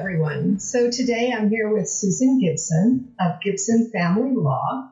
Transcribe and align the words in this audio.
everyone. 0.00 0.58
So 0.58 0.88
today 0.90 1.30
I'm 1.30 1.50
here 1.50 1.68
with 1.68 1.86
Susan 1.86 2.38
Gibson 2.40 3.12
of 3.20 3.38
Gibson 3.42 3.90
Family 3.92 4.32
Law. 4.34 4.88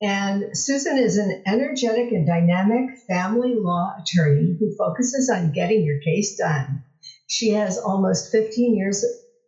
And 0.00 0.56
Susan 0.56 0.96
is 0.96 1.16
an 1.16 1.42
energetic 1.44 2.12
and 2.12 2.24
dynamic 2.24 2.96
family 3.08 3.54
law 3.56 3.92
attorney 3.98 4.56
who 4.56 4.72
focuses 4.78 5.28
on 5.28 5.50
getting 5.50 5.82
your 5.84 5.98
case 5.98 6.36
done. 6.36 6.84
She 7.26 7.50
has 7.54 7.76
almost 7.76 8.30
15 8.30 8.76
years 8.76 9.04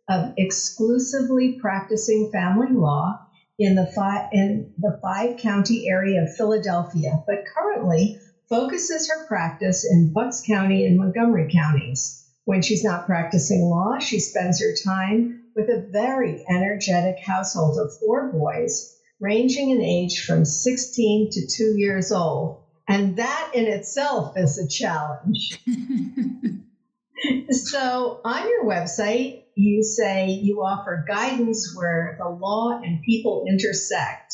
of 0.09 0.33
exclusively 0.35 1.57
practicing 1.61 2.29
family 2.33 2.73
law 2.73 3.21
in 3.57 3.75
the 3.75 3.85
five, 3.85 4.27
in 4.33 4.69
the 4.79 4.99
five 5.01 5.37
county 5.37 5.87
area 5.89 6.23
of 6.23 6.35
Philadelphia, 6.35 7.23
but 7.25 7.45
currently 7.55 8.17
focuses 8.49 9.07
her 9.07 9.25
practice 9.27 9.89
in 9.89 10.11
Bucks 10.11 10.41
County 10.45 10.85
and 10.85 10.97
Montgomery 10.97 11.49
counties. 11.49 12.18
When 12.49 12.63
she's 12.63 12.83
not 12.83 13.05
practicing 13.05 13.61
law, 13.61 13.99
she 13.99 14.17
spends 14.19 14.59
her 14.59 14.73
time 14.83 15.43
with 15.55 15.69
a 15.69 15.85
very 15.91 16.43
energetic 16.49 17.23
household 17.23 17.77
of 17.77 17.95
four 17.99 18.31
boys, 18.31 18.97
ranging 19.19 19.69
in 19.69 19.83
age 19.83 20.25
from 20.25 20.45
16 20.45 21.29
to 21.29 21.45
two 21.45 21.75
years 21.77 22.11
old. 22.11 22.63
And 22.87 23.17
that 23.17 23.51
in 23.53 23.67
itself 23.67 24.33
is 24.35 24.57
a 24.57 24.67
challenge. 24.67 25.59
so, 27.51 28.19
on 28.25 28.49
your 28.49 28.65
website, 28.65 29.43
you 29.53 29.83
say 29.83 30.29
you 30.29 30.63
offer 30.63 31.05
guidance 31.07 31.75
where 31.75 32.17
the 32.19 32.29
law 32.29 32.79
and 32.83 33.03
people 33.03 33.45
intersect. 33.47 34.33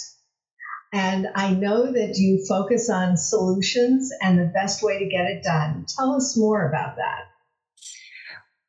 And 0.93 1.27
I 1.35 1.51
know 1.51 1.91
that 1.91 2.15
you 2.15 2.45
focus 2.47 2.89
on 2.89 3.17
solutions 3.17 4.09
and 4.21 4.39
the 4.39 4.53
best 4.53 4.81
way 4.81 4.99
to 4.99 5.09
get 5.09 5.25
it 5.25 5.43
done. 5.43 5.85
Tell 5.97 6.15
us 6.15 6.37
more 6.37 6.69
about 6.69 6.95
that. 6.95 7.34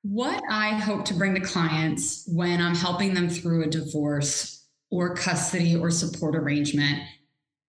What 0.08 0.40
I 0.48 0.74
hope 0.74 1.04
to 1.06 1.14
bring 1.14 1.34
to 1.34 1.41
clients 1.41 2.28
when 2.28 2.60
I'm 2.60 2.76
helping 2.76 3.12
them 3.12 3.28
through 3.28 3.64
a 3.64 3.66
divorce 3.69 4.64
or 4.88 5.16
custody 5.16 5.75
or 5.75 5.91
support 5.91 6.36
arrangement 6.36 7.03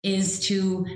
is 0.03 0.39
to 0.49 0.87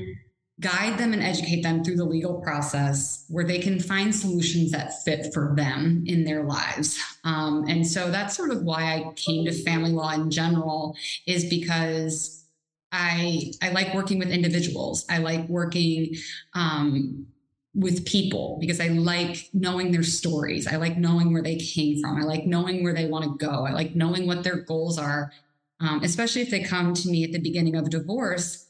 guide 0.61 0.99
them 0.99 1.15
and 1.15 1.23
educate 1.23 1.63
them 1.63 1.83
through 1.83 1.97
the 1.97 2.05
legal 2.05 2.43
process 2.43 3.25
where 3.29 3.47
they 3.47 3.59
can 3.59 3.81
find 3.81 4.15
solutions 4.15 4.71
that 4.73 5.03
fit 5.03 5.33
for 5.33 5.55
them 5.57 6.05
in 6.07 6.25
their 6.25 6.45
lives. 6.45 7.03
Um, 7.25 7.65
and 7.67 7.87
so 7.87 8.11
that's 8.11 8.37
sort 8.37 8.51
of 8.51 8.63
why 8.63 8.95
I 8.95 9.13
came 9.17 9.47
to 9.47 9.53
family 9.65 9.93
law 9.93 10.13
in 10.13 10.31
general, 10.31 10.95
is 11.27 11.47
because 11.47 12.45
I 12.93 13.53
I 13.63 13.71
like 13.71 13.95
working 13.95 14.19
with 14.19 14.31
individuals. 14.31 15.07
I 15.09 15.19
like 15.19 15.49
working 15.49 16.17
um, 16.55 17.27
with 17.75 18.05
people 18.05 18.59
because 18.61 18.81
I 18.81 18.89
like 18.89 19.49
knowing 19.53 19.93
their 19.93 20.03
stories. 20.03 20.67
I 20.67 20.77
like 20.77 20.97
knowing 20.97 21.33
where 21.33 21.43
they 21.43 21.57
came 21.57 22.01
from. 22.01 22.17
I 22.17 22.25
like 22.25 22.47
knowing 22.47 22.83
where 22.83 22.95
they 22.95 23.07
want 23.07 23.25
to 23.25 23.47
go. 23.47 23.65
I 23.65 23.71
like 23.71 23.95
knowing 23.95 24.27
what 24.27 24.43
their 24.43 24.57
goals 24.57 24.99
are, 24.99 25.33
um, 25.79 26.03
especially 26.03 26.43
if 26.43 26.51
they 26.51 26.63
come 26.63 26.95
to 26.95 27.09
me 27.09 27.23
at 27.25 27.33
the 27.33 27.39
beginning 27.39 27.77
of 27.77 27.87
a 27.87 27.91
divorce. 27.91 28.67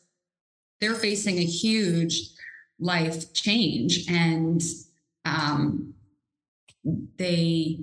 They're 0.81 0.95
facing 0.95 1.39
a 1.39 1.45
huge 1.45 2.31
life 2.79 3.33
change 3.33 4.07
and 4.09 4.63
um, 5.25 5.95
they 7.17 7.81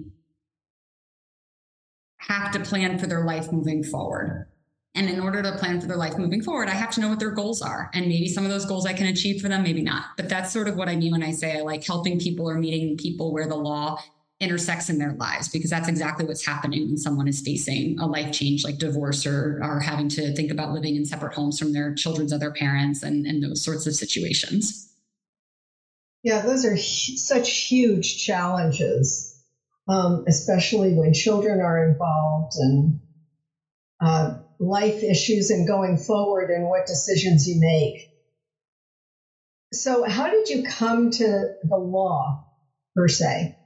have 2.18 2.52
to 2.52 2.60
plan 2.60 2.98
for 3.00 3.08
their 3.08 3.24
life 3.24 3.52
moving 3.52 3.84
forward. 3.84 4.48
And 4.98 5.10
in 5.10 5.20
order 5.20 5.44
to 5.44 5.52
plan 5.58 5.80
for 5.80 5.86
their 5.86 5.96
life 5.96 6.18
moving 6.18 6.42
forward, 6.42 6.70
I 6.70 6.72
have 6.74 6.90
to 6.92 7.02
know 7.02 7.10
what 7.10 7.20
their 7.20 7.30
goals 7.30 7.62
are. 7.62 7.92
And 7.94 8.08
maybe 8.08 8.28
some 8.28 8.44
of 8.44 8.50
those 8.50 8.66
goals 8.66 8.88
I 8.88 8.94
can 8.94 9.06
achieve 9.06 9.42
for 9.42 9.48
them, 9.48 9.62
maybe 9.62 9.84
not. 9.84 10.06
But 10.18 10.28
that's 10.28 10.52
sort 10.52 10.68
of 10.68 10.76
what 10.76 10.90
I 10.90 10.96
mean 10.96 11.12
when 11.12 11.22
I 11.22 11.32
say 11.32 11.58
I 11.58 11.62
like 11.62 11.86
helping 11.86 12.20
people 12.20 12.50
or 12.50 12.56
meeting 12.56 12.98
people 12.98 13.32
where 13.32 13.48
the 13.48 13.56
law 13.56 14.02
intersects 14.40 14.90
in 14.90 14.98
their 14.98 15.14
lives, 15.14 15.50
because 15.50 15.70
that's 15.70 15.88
exactly 15.88 16.26
what's 16.26 16.46
happening 16.46 16.88
when 16.88 16.98
someone 16.98 17.28
is 17.28 17.42
facing 17.42 18.00
a 18.00 18.08
life 18.08 18.32
change 18.32 18.64
like 18.64 18.78
divorce 18.78 19.26
or, 19.26 19.60
or 19.64 19.80
having 19.80 20.10
to 20.10 20.34
think 20.36 20.52
about 20.52 20.74
living 20.74 20.96
in 20.96 21.06
separate 21.06 21.34
homes 21.34 21.58
from 21.58 21.74
their 21.74 21.94
children's 21.94 22.34
other 22.34 22.52
parents 22.52 23.04
and, 23.04 23.26
and 23.26 23.44
those 23.44 23.64
sorts 23.64 23.88
of 23.88 23.96
situations. 23.96 24.92
Yeah, 26.24 26.42
those 26.42 26.66
are 26.66 26.78
such 26.78 27.52
huge 27.68 28.24
challenges, 28.24 29.40
um, 29.88 30.26
especially 30.28 30.94
when 30.94 31.14
children 31.14 31.62
are 31.62 31.88
involved 31.88 32.54
and 32.58 33.00
uh, 34.00 34.40
life 34.60 35.04
issues 35.04 35.50
and 35.50 35.68
going 35.68 35.98
forward 35.98 36.50
and 36.50 36.68
what 36.68 36.86
decisions 36.86 37.48
you 37.48 37.60
make. 37.60 38.10
So, 39.74 40.04
how 40.04 40.30
did 40.30 40.50
you 40.50 40.64
come 40.64 41.12
to 41.12 41.54
the 41.64 41.78
law 41.78 42.46
per 42.96 43.08
se? 43.08 43.58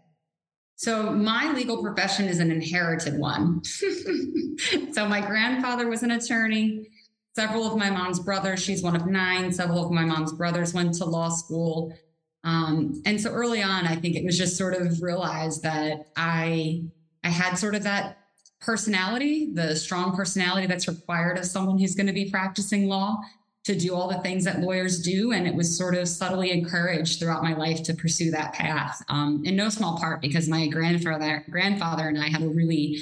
So, 0.75 1.11
my 1.11 1.53
legal 1.53 1.81
profession 1.81 2.27
is 2.27 2.39
an 2.39 2.51
inherited 2.51 3.19
one. 3.19 3.63
so, 4.93 5.07
my 5.07 5.21
grandfather 5.21 5.87
was 5.87 6.01
an 6.03 6.11
attorney. 6.11 6.87
Several 7.35 7.65
of 7.65 7.77
my 7.77 7.89
mom's 7.89 8.19
brothers, 8.19 8.61
she's 8.61 8.83
one 8.83 8.95
of 8.95 9.05
nine, 9.05 9.53
several 9.53 9.85
of 9.85 9.91
my 9.91 10.03
mom's 10.03 10.33
brothers 10.33 10.73
went 10.73 10.95
to 10.95 11.05
law 11.05 11.29
school. 11.29 11.95
Um, 12.43 13.01
and 13.05 13.21
so 13.21 13.29
early 13.29 13.61
on, 13.61 13.85
I 13.85 13.95
think 13.95 14.15
it 14.15 14.25
was 14.25 14.37
just 14.37 14.57
sort 14.57 14.73
of 14.73 15.01
realized 15.01 15.63
that 15.63 16.07
I 16.15 16.83
I 17.23 17.29
had 17.29 17.55
sort 17.55 17.75
of 17.75 17.83
that 17.83 18.17
personality, 18.61 19.51
the 19.53 19.75
strong 19.75 20.15
personality 20.15 20.67
that's 20.67 20.87
required 20.87 21.37
of 21.37 21.45
someone 21.45 21.79
who's 21.79 21.95
going 21.95 22.07
to 22.07 22.13
be 22.13 22.29
practicing 22.29 22.87
law 22.87 23.19
to 23.63 23.75
do 23.75 23.93
all 23.93 24.07
the 24.07 24.19
things 24.19 24.43
that 24.45 24.59
lawyers 24.59 25.01
do. 25.01 25.33
And 25.33 25.47
it 25.47 25.53
was 25.53 25.77
sort 25.77 25.95
of 25.95 26.07
subtly 26.07 26.51
encouraged 26.51 27.19
throughout 27.19 27.43
my 27.43 27.53
life 27.53 27.83
to 27.83 27.93
pursue 27.93 28.31
that 28.31 28.53
path. 28.53 29.03
Um, 29.09 29.43
in 29.45 29.55
no 29.55 29.69
small 29.69 29.97
part 29.97 30.21
because 30.21 30.47
my 30.47 30.67
grandfather, 30.67 31.43
grandfather 31.49 32.07
and 32.07 32.21
I 32.21 32.29
had 32.29 32.41
a 32.41 32.47
really 32.47 32.99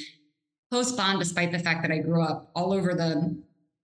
close 0.71 0.91
bond, 0.91 1.19
despite 1.19 1.51
the 1.51 1.59
fact 1.59 1.81
that 1.81 1.91
I 1.91 1.99
grew 1.99 2.23
up 2.23 2.51
all 2.55 2.73
over 2.73 2.93
the 2.93 3.41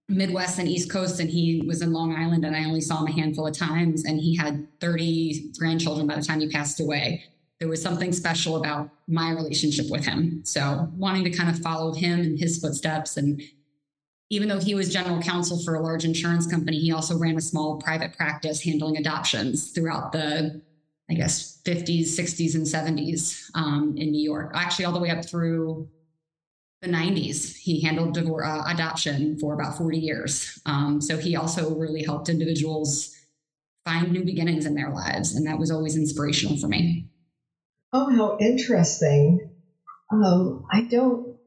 Midwest 0.08 0.60
and 0.60 0.68
East 0.68 0.92
Coast, 0.92 1.20
and 1.20 1.30
he 1.30 1.64
was 1.66 1.82
in 1.82 1.92
Long 1.92 2.16
Island, 2.16 2.46
and 2.46 2.56
I 2.56 2.66
only 2.66 2.82
saw 2.82 3.04
him 3.04 3.08
a 3.08 3.12
handful 3.12 3.48
of 3.48 3.58
times. 3.58 4.06
And 4.06 4.20
he 4.20 4.36
had 4.36 4.68
30 4.80 5.54
grandchildren 5.58 6.06
by 6.06 6.16
the 6.16 6.22
time 6.22 6.42
he 6.42 6.50
passed 6.50 6.80
away 6.80 7.24
there 7.60 7.70
was 7.70 7.82
something 7.82 8.12
special 8.12 8.58
about 8.58 8.90
my 9.08 9.32
relationship 9.32 9.86
with 9.90 10.06
him. 10.06 10.42
So 10.44 10.90
wanting 10.96 11.24
to 11.24 11.30
kind 11.30 11.50
of 11.50 11.60
follow 11.60 11.94
him 11.94 12.20
and 12.20 12.40
his 12.40 12.60
footsteps. 12.60 13.18
And 13.18 13.42
even 14.30 14.50
though 14.50 14.60
he 14.60 14.76
was 14.76 14.92
general 14.92 15.22
counsel 15.22 15.64
for 15.64 15.76
a 15.76 15.80
large 15.80 16.04
insurance 16.04 16.48
company, 16.48 16.80
he 16.80 16.92
also 16.92 17.18
ran 17.18 17.38
a 17.38 17.42
small 17.42 17.78
private 17.78 18.16
practice 18.18 18.62
handling 18.62 18.98
adoptions 18.98 19.72
throughout 19.72 20.12
the, 20.12 20.62
I 21.10 21.14
guess, 21.14 21.62
50s, 21.64 22.08
60s, 22.10 22.56
and 22.56 22.66
70s 22.66 23.50
um, 23.56 23.96
in 23.98 24.12
New 24.12 24.24
York. 24.24 24.52
Actually, 24.54 24.86
all 24.86 24.94
the 24.94 25.00
way 25.00 25.10
up 25.10 25.24
through 25.24 25.88
the 26.82 26.90
90s. 26.90 27.56
He 27.56 27.82
handled 27.82 28.14
divorce, 28.14 28.46
uh, 28.46 28.64
adoption 28.68 29.38
for 29.40 29.54
about 29.54 29.78
40 29.78 29.98
years. 29.98 30.60
Um, 30.66 31.02
so 31.02 31.18
he 31.18 31.36
also 31.36 31.74
really 31.76 32.04
helped 32.04 32.30
individuals 32.30 33.16
find 33.86 34.12
new 34.12 34.24
beginnings 34.24 34.66
in 34.66 34.76
their 34.76 34.90
lives. 34.90 35.36
And 35.36 35.46
that 35.48 35.58
was 35.58 35.72
always 35.72 35.96
inspirational 35.96 36.58
for 36.58 36.68
me. 36.68 37.08
Oh, 37.98 38.14
how 38.14 38.38
interesting. 38.42 39.52
Um, 40.12 40.66
I 40.70 40.82
don't, 40.82 41.38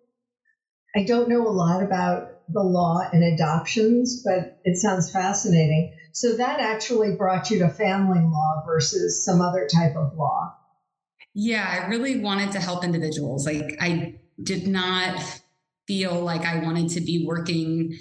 I 0.97 1.05
don't 1.05 1.29
know 1.29 1.47
a 1.47 1.53
lot 1.53 1.83
about 1.83 2.41
the 2.49 2.63
law 2.63 3.07
and 3.13 3.23
adoptions, 3.23 4.23
but 4.25 4.59
it 4.65 4.79
sounds 4.79 5.13
fascinating. 5.13 5.93
So 6.13 6.37
that 6.37 6.59
actually 6.59 7.17
brought 7.17 7.51
you 7.51 7.59
to 7.59 7.69
family 7.69 8.21
law 8.21 8.63
versus 8.65 9.27
some 9.27 9.43
other 9.43 9.69
type 9.71 9.95
of 9.95 10.17
law. 10.17 10.57
Yeah, 11.35 11.69
I 11.69 11.89
really 11.89 12.19
wanted 12.19 12.53
to 12.53 12.61
help 12.61 12.83
individuals. 12.83 13.45
Like, 13.45 13.77
I 13.79 14.19
did 14.43 14.67
not 14.67 15.23
feel 15.87 16.19
like 16.19 16.47
I 16.47 16.65
wanted 16.65 16.89
to 16.93 17.03
be 17.03 17.27
working 17.27 17.93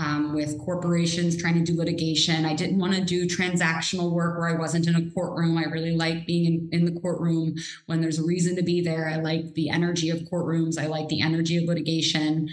um, 0.00 0.32
with 0.32 0.58
corporations 0.58 1.36
trying 1.36 1.54
to 1.54 1.72
do 1.72 1.76
litigation. 1.76 2.46
I 2.46 2.54
didn't 2.54 2.78
want 2.78 2.94
to 2.94 3.04
do 3.04 3.26
transactional 3.26 4.10
work 4.10 4.38
where 4.38 4.48
I 4.48 4.58
wasn't 4.58 4.88
in 4.88 4.96
a 4.96 5.10
courtroom. 5.10 5.58
I 5.58 5.64
really 5.64 5.94
like 5.94 6.26
being 6.26 6.46
in, 6.46 6.68
in 6.72 6.84
the 6.86 6.98
courtroom 7.00 7.56
when 7.84 8.00
there's 8.00 8.18
a 8.18 8.24
reason 8.24 8.56
to 8.56 8.62
be 8.62 8.80
there. 8.80 9.08
I 9.08 9.16
like 9.16 9.52
the 9.52 9.68
energy 9.68 10.08
of 10.08 10.20
courtrooms. 10.20 10.80
I 10.80 10.86
like 10.86 11.08
the 11.08 11.20
energy 11.20 11.58
of 11.58 11.64
litigation. 11.64 12.48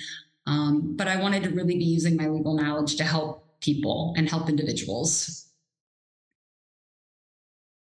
Um, 0.46 0.98
but 0.98 1.08
I 1.08 1.22
wanted 1.22 1.44
to 1.44 1.50
really 1.52 1.78
be 1.78 1.86
using 1.86 2.18
my 2.18 2.28
legal 2.28 2.54
knowledge 2.54 2.98
to 2.98 3.06
help 3.06 3.46
people 3.62 4.14
and 4.18 4.30
help 4.30 4.50
individuals. 4.50 5.46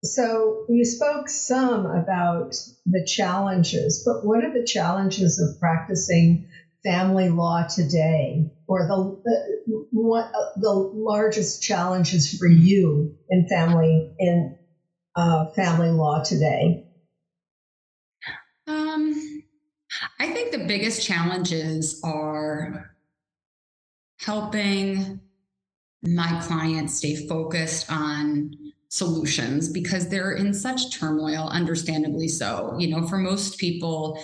So 0.04 0.64
you 0.68 0.84
spoke 0.84 1.28
some 1.28 1.86
about 1.86 2.54
the 2.84 3.04
challenges, 3.04 4.04
but 4.06 4.24
what 4.24 4.44
are 4.44 4.52
the 4.52 4.64
challenges 4.64 5.40
of 5.40 5.58
practicing 5.58 6.46
family 6.84 7.28
law 7.28 7.66
today, 7.66 8.52
or 8.68 8.86
the 8.86 9.22
the, 9.66 9.86
what, 9.92 10.30
the 10.56 10.70
largest 10.70 11.62
challenges 11.62 12.36
for 12.36 12.46
you 12.46 13.16
in 13.30 13.48
family 13.48 14.14
in 14.18 14.56
uh, 15.14 15.46
family 15.52 15.90
law 15.90 16.22
today? 16.22 16.84
Um, 18.66 19.44
I 20.18 20.32
think 20.32 20.52
the 20.52 20.66
biggest 20.66 21.06
challenges 21.06 22.00
are 22.04 22.90
helping 24.20 25.20
my 26.02 26.40
clients 26.46 26.94
stay 26.94 27.26
focused 27.26 27.90
on 27.90 28.52
solutions 28.88 29.68
because 29.68 30.08
they're 30.08 30.32
in 30.32 30.54
such 30.54 30.96
turmoil 30.96 31.48
understandably 31.48 32.28
so 32.28 32.76
you 32.78 32.88
know 32.88 33.06
for 33.06 33.18
most 33.18 33.58
people 33.58 34.18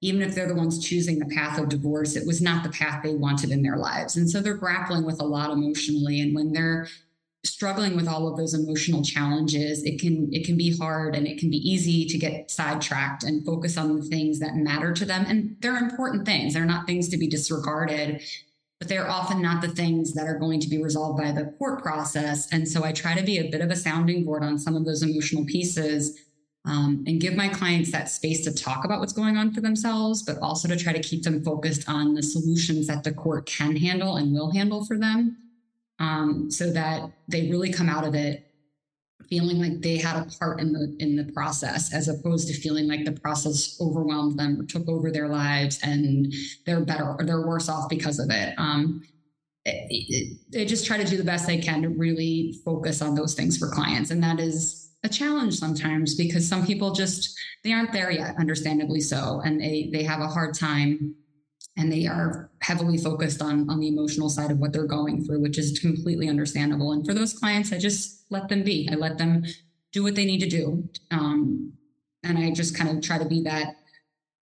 even 0.00 0.22
if 0.22 0.34
they're 0.34 0.48
the 0.48 0.54
ones 0.54 0.84
choosing 0.84 1.18
the 1.18 1.34
path 1.34 1.58
of 1.58 1.68
divorce, 1.68 2.14
it 2.14 2.26
was 2.26 2.40
not 2.40 2.62
the 2.62 2.70
path 2.70 3.02
they 3.02 3.14
wanted 3.14 3.50
in 3.50 3.62
their 3.62 3.76
lives. 3.76 4.16
And 4.16 4.30
so 4.30 4.40
they're 4.40 4.54
grappling 4.54 5.04
with 5.04 5.20
a 5.20 5.24
lot 5.24 5.50
emotionally. 5.50 6.20
And 6.20 6.34
when 6.34 6.52
they're 6.52 6.86
struggling 7.44 7.96
with 7.96 8.06
all 8.06 8.28
of 8.28 8.36
those 8.36 8.54
emotional 8.54 9.02
challenges, 9.02 9.82
it 9.84 10.00
can 10.00 10.28
it 10.32 10.46
can 10.46 10.56
be 10.56 10.76
hard 10.76 11.16
and 11.16 11.26
it 11.26 11.38
can 11.38 11.50
be 11.50 11.56
easy 11.56 12.04
to 12.04 12.18
get 12.18 12.50
sidetracked 12.50 13.24
and 13.24 13.44
focus 13.44 13.76
on 13.76 13.96
the 13.96 14.02
things 14.02 14.38
that 14.38 14.54
matter 14.54 14.92
to 14.92 15.04
them. 15.04 15.24
And 15.26 15.56
they're 15.60 15.76
important 15.76 16.26
things. 16.26 16.54
They're 16.54 16.64
not 16.64 16.86
things 16.86 17.08
to 17.08 17.16
be 17.16 17.28
disregarded, 17.28 18.22
but 18.78 18.88
they're 18.88 19.10
often 19.10 19.42
not 19.42 19.62
the 19.62 19.68
things 19.68 20.14
that 20.14 20.28
are 20.28 20.38
going 20.38 20.60
to 20.60 20.68
be 20.68 20.80
resolved 20.80 21.20
by 21.20 21.32
the 21.32 21.46
court 21.58 21.82
process. 21.82 22.52
And 22.52 22.68
so 22.68 22.84
I 22.84 22.92
try 22.92 23.14
to 23.14 23.24
be 23.24 23.38
a 23.38 23.50
bit 23.50 23.60
of 23.60 23.70
a 23.70 23.76
sounding 23.76 24.24
board 24.24 24.44
on 24.44 24.58
some 24.58 24.76
of 24.76 24.84
those 24.84 25.02
emotional 25.02 25.44
pieces 25.44 26.16
um, 26.68 27.02
and 27.06 27.20
give 27.20 27.34
my 27.34 27.48
clients 27.48 27.90
that 27.92 28.10
space 28.10 28.44
to 28.44 28.54
talk 28.54 28.84
about 28.84 29.00
what's 29.00 29.12
going 29.12 29.36
on 29.36 29.52
for 29.52 29.60
themselves, 29.60 30.22
but 30.22 30.38
also 30.38 30.68
to 30.68 30.76
try 30.76 30.92
to 30.92 31.00
keep 31.00 31.22
them 31.22 31.42
focused 31.42 31.88
on 31.88 32.14
the 32.14 32.22
solutions 32.22 32.86
that 32.86 33.02
the 33.04 33.12
court 33.12 33.46
can 33.46 33.74
handle 33.74 34.16
and 34.16 34.32
will 34.32 34.50
handle 34.52 34.84
for 34.84 34.98
them 34.98 35.36
um, 35.98 36.50
so 36.50 36.70
that 36.70 37.10
they 37.26 37.50
really 37.50 37.72
come 37.72 37.88
out 37.88 38.06
of 38.06 38.14
it 38.14 38.44
feeling 39.28 39.58
like 39.58 39.80
they 39.80 39.96
had 39.96 40.16
a 40.16 40.30
part 40.38 40.60
in 40.60 40.72
the 40.72 40.96
in 41.00 41.16
the 41.16 41.32
process 41.32 41.92
as 41.92 42.08
opposed 42.08 42.48
to 42.48 42.54
feeling 42.54 42.88
like 42.88 43.04
the 43.04 43.12
process 43.12 43.76
overwhelmed 43.80 44.38
them 44.38 44.58
or 44.58 44.64
took 44.64 44.88
over 44.88 45.10
their 45.10 45.28
lives 45.28 45.78
and 45.82 46.32
they're 46.64 46.80
better 46.80 47.14
or 47.18 47.24
they're 47.24 47.46
worse 47.46 47.68
off 47.68 47.88
because 47.88 48.18
of 48.18 48.30
it. 48.30 48.54
Um, 48.58 49.02
they 49.64 50.64
just 50.64 50.86
try 50.86 50.96
to 50.96 51.04
do 51.04 51.18
the 51.18 51.24
best 51.24 51.46
they 51.46 51.58
can 51.58 51.82
to 51.82 51.88
really 51.90 52.58
focus 52.64 53.02
on 53.02 53.14
those 53.14 53.34
things 53.34 53.58
for 53.58 53.68
clients. 53.68 54.10
And 54.10 54.22
that 54.22 54.40
is 54.40 54.87
a 55.04 55.08
challenge 55.08 55.54
sometimes 55.54 56.14
because 56.14 56.48
some 56.48 56.66
people 56.66 56.92
just 56.92 57.38
they 57.62 57.72
aren't 57.72 57.92
there 57.92 58.10
yet 58.10 58.36
understandably 58.38 59.00
so. 59.00 59.40
And 59.44 59.60
they 59.60 59.90
they 59.92 60.02
have 60.02 60.20
a 60.20 60.26
hard 60.26 60.54
time 60.54 61.14
and 61.76 61.92
they 61.92 62.06
are 62.06 62.50
heavily 62.60 62.98
focused 62.98 63.40
on 63.40 63.70
on 63.70 63.78
the 63.80 63.88
emotional 63.88 64.28
side 64.28 64.50
of 64.50 64.58
what 64.58 64.72
they're 64.72 64.86
going 64.86 65.24
through 65.24 65.40
which 65.40 65.58
is 65.58 65.78
completely 65.78 66.28
understandable. 66.28 66.92
And 66.92 67.06
for 67.06 67.14
those 67.14 67.32
clients 67.32 67.72
i 67.72 67.78
just 67.78 68.24
let 68.30 68.48
them 68.48 68.64
be. 68.64 68.88
I 68.90 68.96
let 68.96 69.18
them 69.18 69.44
do 69.92 70.02
what 70.02 70.14
they 70.16 70.24
need 70.24 70.40
to 70.40 70.48
do. 70.48 70.88
Um, 71.10 71.72
and 72.24 72.36
i 72.38 72.50
just 72.50 72.76
kind 72.76 72.90
of 72.90 73.02
try 73.02 73.18
to 73.18 73.24
be 73.24 73.42
that 73.42 73.76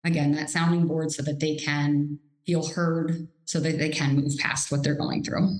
again 0.04 0.32
that 0.32 0.50
sounding 0.50 0.87
board 0.87 1.12
so 1.12 1.22
that 1.22 1.40
they 1.40 1.56
can 1.56 2.19
feel 2.44 2.66
heard 2.66 3.28
so 3.44 3.58
that 3.60 3.78
they 3.78 3.88
can 3.88 4.16
move 4.16 4.37
past 4.38 4.70
what 4.70 4.82
they're 4.82 4.94
going 4.94 5.25
through. 5.25 5.56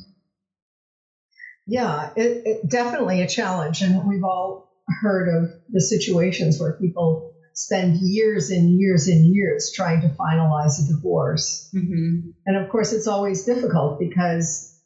Yeah 1.67 2.11
it, 2.15 2.43
it 2.45 2.69
definitely 2.69 3.23
a 3.23 3.29
challenge. 3.29 3.81
And 3.81 4.07
we've 4.07 4.25
all 4.25 4.72
heard 4.89 5.29
of 5.29 5.51
the 5.71 5.81
situations 5.81 6.61
where 6.61 6.79
people 6.81 7.35
spend 7.55 7.99
years 8.01 8.51
and 8.51 8.79
years 8.79 9.09
and 9.09 9.27
years 9.35 9.73
trying 9.75 10.01
to 10.01 10.09
finalize 10.09 10.83
a 10.83 10.93
divorce. 10.95 11.71
Mm-hmm. 11.75 12.31
And 12.47 12.57
of 12.57 12.71
course, 12.71 12.93
it's 12.93 13.07
always 13.07 13.45
difficult 13.45 13.99
because 13.99 14.81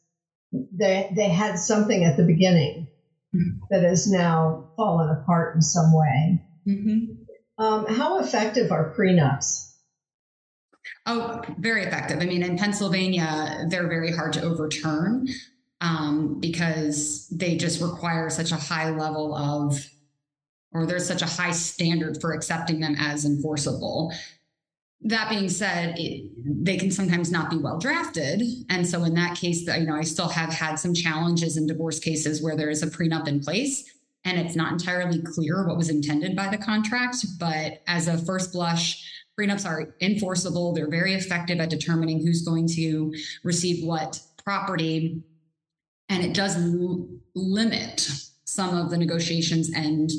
they, 0.51 1.11
they 1.15 1.29
had 1.29 1.59
something 1.59 2.03
at 2.03 2.17
the 2.17 2.23
beginning 2.23 2.87
mm-hmm. 3.35 3.59
that 3.69 3.83
has 3.83 4.11
now 4.11 4.71
fallen 4.75 5.09
apart 5.09 5.55
in 5.55 5.61
some 5.61 5.93
way. 5.93 6.43
Mm-hmm. 6.67 7.23
Um, 7.57 7.87
how 7.87 8.19
effective 8.19 8.71
are 8.71 8.93
prenups? 8.97 9.63
Oh, 11.05 11.41
very 11.57 11.83
effective. 11.83 12.19
I 12.21 12.25
mean, 12.25 12.43
in 12.43 12.57
Pennsylvania, 12.57 13.65
they're 13.69 13.87
very 13.87 14.11
hard 14.11 14.33
to 14.33 14.41
overturn 14.41 15.27
um, 15.81 16.39
because 16.39 17.27
they 17.29 17.57
just 17.57 17.81
require 17.81 18.29
such 18.29 18.51
a 18.51 18.55
high 18.55 18.89
level 18.89 19.35
of, 19.35 19.77
or 20.71 20.85
there's 20.85 21.07
such 21.07 21.21
a 21.21 21.27
high 21.27 21.51
standard 21.51 22.19
for 22.19 22.33
accepting 22.33 22.79
them 22.79 22.95
as 22.99 23.25
enforceable. 23.25 24.11
That 25.01 25.29
being 25.29 25.49
said, 25.49 25.95
it, 25.97 26.31
they 26.65 26.77
can 26.77 26.89
sometimes 26.89 27.31
not 27.31 27.51
be 27.51 27.57
well 27.57 27.77
drafted, 27.77 28.41
and 28.69 28.87
so 28.87 29.03
in 29.03 29.13
that 29.13 29.37
case, 29.37 29.61
you 29.67 29.85
know, 29.85 29.95
I 29.95 30.01
still 30.01 30.29
have 30.29 30.51
had 30.51 30.77
some 30.77 30.95
challenges 30.95 31.55
in 31.55 31.67
divorce 31.67 31.99
cases 31.99 32.41
where 32.41 32.57
there 32.57 32.71
is 32.71 32.81
a 32.81 32.87
prenup 32.87 33.27
in 33.27 33.39
place, 33.39 33.87
and 34.25 34.39
it's 34.39 34.55
not 34.55 34.71
entirely 34.71 35.21
clear 35.21 35.67
what 35.67 35.77
was 35.77 35.89
intended 35.89 36.35
by 36.35 36.49
the 36.49 36.57
contract. 36.57 37.17
But 37.39 37.83
as 37.85 38.07
a 38.07 38.17
first 38.17 38.51
blush, 38.51 39.07
prenups 39.39 39.67
are 39.67 39.93
enforceable. 40.01 40.73
They're 40.73 40.89
very 40.89 41.13
effective 41.13 41.59
at 41.59 41.69
determining 41.69 42.25
who's 42.25 42.41
going 42.41 42.67
to 42.69 43.13
receive 43.43 43.85
what 43.85 44.19
property 44.43 45.21
and 46.09 46.23
it 46.23 46.33
does 46.33 46.55
l- 46.57 47.07
limit 47.35 48.09
some 48.45 48.75
of 48.75 48.89
the 48.89 48.97
negotiations 48.97 49.69
and 49.69 50.09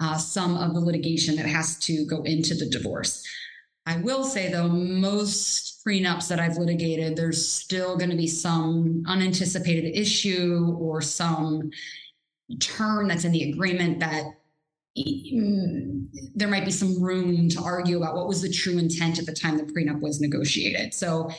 uh, 0.00 0.16
some 0.16 0.56
of 0.56 0.74
the 0.74 0.80
litigation 0.80 1.36
that 1.36 1.46
has 1.46 1.76
to 1.78 2.06
go 2.06 2.22
into 2.22 2.54
the 2.54 2.68
divorce. 2.68 3.26
I 3.86 3.96
will 3.96 4.24
say, 4.24 4.50
though, 4.50 4.68
most 4.68 5.84
prenups 5.84 6.28
that 6.28 6.38
I've 6.38 6.58
litigated, 6.58 7.16
there's 7.16 7.50
still 7.50 7.96
going 7.96 8.10
to 8.10 8.16
be 8.16 8.26
some 8.26 9.02
unanticipated 9.06 9.96
issue 9.96 10.76
or 10.78 11.00
some 11.00 11.70
term 12.60 13.08
that's 13.08 13.24
in 13.24 13.32
the 13.32 13.50
agreement 13.50 14.00
that 14.00 14.24
there 16.34 16.48
might 16.48 16.64
be 16.64 16.70
some 16.70 17.00
room 17.00 17.48
to 17.48 17.62
argue 17.62 17.98
about 17.98 18.16
what 18.16 18.28
was 18.28 18.42
the 18.42 18.50
true 18.50 18.78
intent 18.78 19.18
at 19.18 19.26
the 19.26 19.32
time 19.32 19.56
the 19.56 19.62
prenup 19.62 20.00
was 20.00 20.20
negotiated. 20.20 20.92
So, 20.92 21.30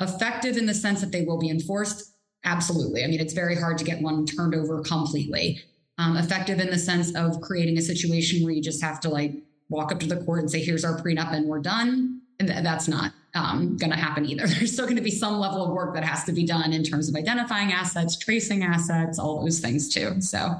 effective 0.00 0.56
in 0.56 0.66
the 0.66 0.74
sense 0.74 1.00
that 1.00 1.10
they 1.10 1.22
will 1.22 1.38
be 1.38 1.50
enforced, 1.50 2.12
Absolutely. 2.48 3.04
I 3.04 3.08
mean, 3.08 3.20
it's 3.20 3.34
very 3.34 3.56
hard 3.56 3.76
to 3.78 3.84
get 3.84 4.00
one 4.00 4.24
turned 4.24 4.54
over 4.54 4.80
completely. 4.80 5.62
Um, 5.98 6.16
effective 6.16 6.60
in 6.60 6.70
the 6.70 6.78
sense 6.78 7.14
of 7.14 7.40
creating 7.40 7.76
a 7.76 7.82
situation 7.82 8.42
where 8.42 8.52
you 8.52 8.62
just 8.62 8.82
have 8.82 9.00
to 9.00 9.10
like 9.10 9.34
walk 9.68 9.92
up 9.92 10.00
to 10.00 10.06
the 10.06 10.16
court 10.16 10.40
and 10.40 10.50
say, 10.50 10.62
here's 10.64 10.84
our 10.84 10.98
prenup 10.98 11.32
and 11.32 11.46
we're 11.46 11.60
done. 11.60 12.22
And 12.38 12.48
th- 12.48 12.62
that's 12.62 12.88
not 12.88 13.12
um, 13.34 13.76
going 13.76 13.90
to 13.90 13.96
happen 13.96 14.24
either. 14.24 14.46
There's 14.46 14.72
still 14.72 14.86
going 14.86 14.96
to 14.96 15.02
be 15.02 15.10
some 15.10 15.38
level 15.38 15.62
of 15.64 15.72
work 15.72 15.94
that 15.94 16.04
has 16.04 16.24
to 16.24 16.32
be 16.32 16.46
done 16.46 16.72
in 16.72 16.84
terms 16.84 17.08
of 17.08 17.16
identifying 17.16 17.72
assets, 17.72 18.16
tracing 18.16 18.62
assets, 18.62 19.18
all 19.18 19.42
those 19.42 19.58
things 19.58 19.92
too. 19.92 20.20
So 20.20 20.56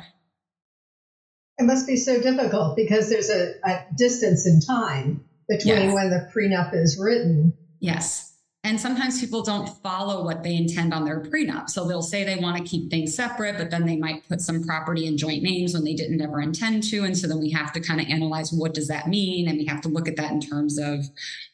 it 1.56 1.64
must 1.64 1.86
be 1.86 1.96
so 1.96 2.20
difficult 2.20 2.76
because 2.76 3.08
there's 3.08 3.30
a, 3.30 3.54
a 3.64 3.86
distance 3.96 4.46
in 4.46 4.60
time 4.60 5.24
between 5.48 5.84
yes. 5.84 5.94
when 5.94 6.10
the 6.10 6.30
prenup 6.34 6.74
is 6.74 6.98
written. 7.00 7.54
Yes. 7.80 8.27
And 8.64 8.78
sometimes 8.78 9.20
people 9.20 9.42
don't 9.42 9.68
follow 9.82 10.24
what 10.24 10.42
they 10.42 10.56
intend 10.56 10.92
on 10.92 11.04
their 11.04 11.20
prenup. 11.20 11.70
So 11.70 11.86
they'll 11.86 12.02
say 12.02 12.24
they 12.24 12.36
want 12.36 12.58
to 12.58 12.64
keep 12.64 12.90
things 12.90 13.14
separate, 13.14 13.56
but 13.56 13.70
then 13.70 13.86
they 13.86 13.96
might 13.96 14.28
put 14.28 14.40
some 14.40 14.64
property 14.64 15.06
in 15.06 15.16
joint 15.16 15.42
names 15.42 15.74
when 15.74 15.84
they 15.84 15.94
didn't 15.94 16.20
ever 16.20 16.40
intend 16.40 16.82
to. 16.90 17.04
And 17.04 17.16
so 17.16 17.28
then 17.28 17.38
we 17.38 17.50
have 17.50 17.72
to 17.74 17.80
kind 17.80 18.00
of 18.00 18.08
analyze 18.08 18.52
what 18.52 18.74
does 18.74 18.88
that 18.88 19.06
mean? 19.06 19.48
And 19.48 19.58
we 19.58 19.66
have 19.66 19.80
to 19.82 19.88
look 19.88 20.08
at 20.08 20.16
that 20.16 20.32
in 20.32 20.40
terms 20.40 20.76
of 20.76 21.04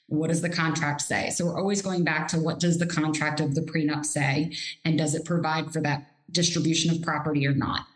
what 0.06 0.28
does 0.28 0.40
the 0.40 0.48
contract 0.48 1.02
say? 1.02 1.30
So 1.30 1.46
we're 1.46 1.58
always 1.58 1.82
going 1.82 2.04
back 2.04 2.28
to 2.28 2.38
what 2.38 2.58
does 2.58 2.78
the 2.78 2.86
contract 2.86 3.40
of 3.40 3.54
the 3.54 3.62
prenup 3.62 4.04
say? 4.06 4.52
And 4.84 4.96
does 4.96 5.14
it 5.14 5.24
provide 5.24 5.72
for 5.72 5.82
that 5.82 6.10
distribution 6.30 6.90
of 6.90 7.02
property 7.02 7.46
or 7.46 7.54
not? 7.54 7.86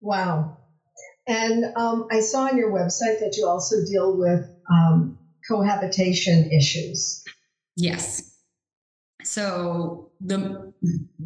Wow. 0.00 0.56
And 1.26 1.64
um, 1.76 2.06
I 2.10 2.20
saw 2.20 2.46
on 2.46 2.56
your 2.56 2.70
website 2.70 3.20
that 3.20 3.36
you 3.36 3.46
also 3.46 3.84
deal 3.84 4.16
with 4.16 4.48
um, 4.70 5.15
cohabitation 5.48 6.50
issues. 6.50 7.22
Yes. 7.76 8.36
So 9.24 10.10
the 10.20 10.72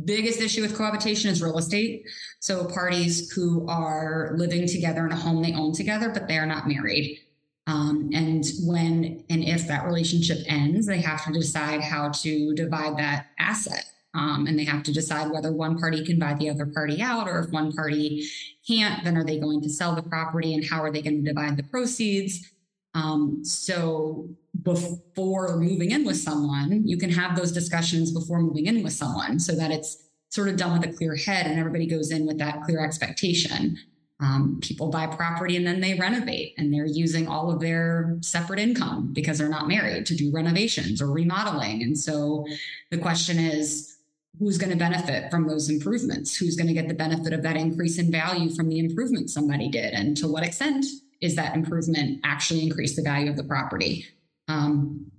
biggest 0.05 0.41
issue 0.41 0.63
with 0.63 0.77
cohabitation 0.77 1.31
is 1.31 1.43
real 1.43 1.59
estate. 1.59 2.05
So 2.41 2.65
parties 2.67 3.31
who 3.31 3.69
are 3.69 4.33
living 4.37 4.67
together 4.67 5.05
in 5.05 5.13
a 5.13 5.17
home 5.17 5.43
they 5.43 5.55
own 5.55 5.73
together, 5.73 6.11
but 6.11 6.27
they 6.27 6.39
are 6.39 6.47
not 6.47 6.67
married. 6.67 7.19
Um, 7.67 8.11
and 8.15 8.45
when 8.65 9.23
and 9.29 9.45
if 9.45 9.69
that 9.69 9.85
relationship 9.85 10.39
ends, 10.47 10.87
they 10.87 11.01
have 11.03 11.25
to 11.27 11.33
decide 11.33 11.83
how 11.83 12.09
to 12.09 12.55
divide 12.55 12.97
that 12.97 13.27
asset. 13.39 13.85
Um, 14.13 14.49
and 14.49 14.59
they 14.59 14.65
have 14.65 14.83
to 14.85 14.93
decide 14.93 15.31
whether 15.31 15.53
one 15.53 15.79
party 15.79 16.05
can 16.05 16.19
buy 16.19 16.35
the 16.35 16.51
other 16.51 16.67
party 16.67 17.01
out, 17.01 17.29
or 17.29 17.39
if 17.39 17.51
one 17.51 17.71
party 17.71 18.29
can't, 18.67 19.05
then 19.05 19.17
are 19.17 19.25
they 19.25 19.39
going 19.39 19.61
to 19.61 19.69
sell 19.69 19.95
the 19.95 20.03
property 20.03 20.55
and 20.55 20.65
how 20.65 20.83
are 20.83 20.91
they 20.91 21.03
going 21.03 21.23
to 21.23 21.33
divide 21.33 21.57
the 21.57 21.63
proceeds? 21.63 22.51
Um, 22.95 23.45
so 23.45 24.29
before 24.63 25.57
moving 25.57 25.91
in 25.93 26.05
with 26.05 26.17
someone, 26.17 26.87
you 26.87 26.99
can 26.99 27.11
have 27.11 27.37
those 27.37 27.53
discussions 27.53 28.13
before 28.13 28.41
moving 28.41 28.67
in 28.67 28.83
with 28.83 28.93
someone 28.93 29.39
so 29.39 29.55
that 29.55 29.71
it's 29.71 30.09
sort 30.29 30.49
of 30.49 30.57
done 30.57 30.79
with 30.79 30.89
a 30.89 30.93
clear 30.93 31.17
head 31.17 31.47
and 31.47 31.59
everybody 31.59 31.87
goes 31.87 32.11
in 32.11 32.27
with 32.27 32.39
that 32.39 32.63
clear 32.63 32.85
expectation. 32.85 33.77
Um, 34.21 34.61
people 34.61 34.91
buy 34.91 35.07
property 35.07 35.57
and 35.57 35.67
then 35.67 35.81
they 35.81 35.95
renovate 35.95 36.55
and 36.59 36.73
they're 36.73 36.85
using 36.85 37.27
all 37.27 37.51
of 37.51 37.61
their 37.61 38.19
separate 38.21 38.61
income 38.61 39.13
because 39.15 39.39
they're 39.39 39.49
not 39.49 39.67
married 39.67 40.05
to 40.07 40.15
do 40.15 40.31
renovations 40.31 41.01
or 41.01 41.11
remodeling. 41.11 41.83
And 41.83 41.99
so 41.99 42.45
the 42.91 42.99
question 42.99 43.39
is, 43.39 43.97
who's 44.39 44.59
going 44.59 44.71
to 44.71 44.77
benefit 44.77 45.31
from 45.31 45.49
those 45.49 45.71
improvements? 45.71 46.37
Who's 46.37 46.55
going 46.55 46.69
to 46.69 46.75
get 46.75 46.87
the 46.87 46.95
benefit 46.95 47.33
of 47.33 47.43
that 47.43 47.57
increase 47.57 47.99
in 47.99 48.13
value 48.13 48.51
from 48.51 48.69
the 48.69 48.79
improvement 48.79 49.31
somebody 49.31 49.69
did? 49.69 49.95
And 49.95 50.17
to 50.19 50.29
what 50.29 50.45
extent 50.45 50.85
is 51.21 51.37
that 51.37 51.55
improvement 51.55 52.21
actually 52.25 52.63
increase 52.63 52.97
the 52.97 53.03
value 53.03 53.31
of 53.31 53.37
the 53.37 53.45
property? 53.45 54.07
Um, 54.49 55.11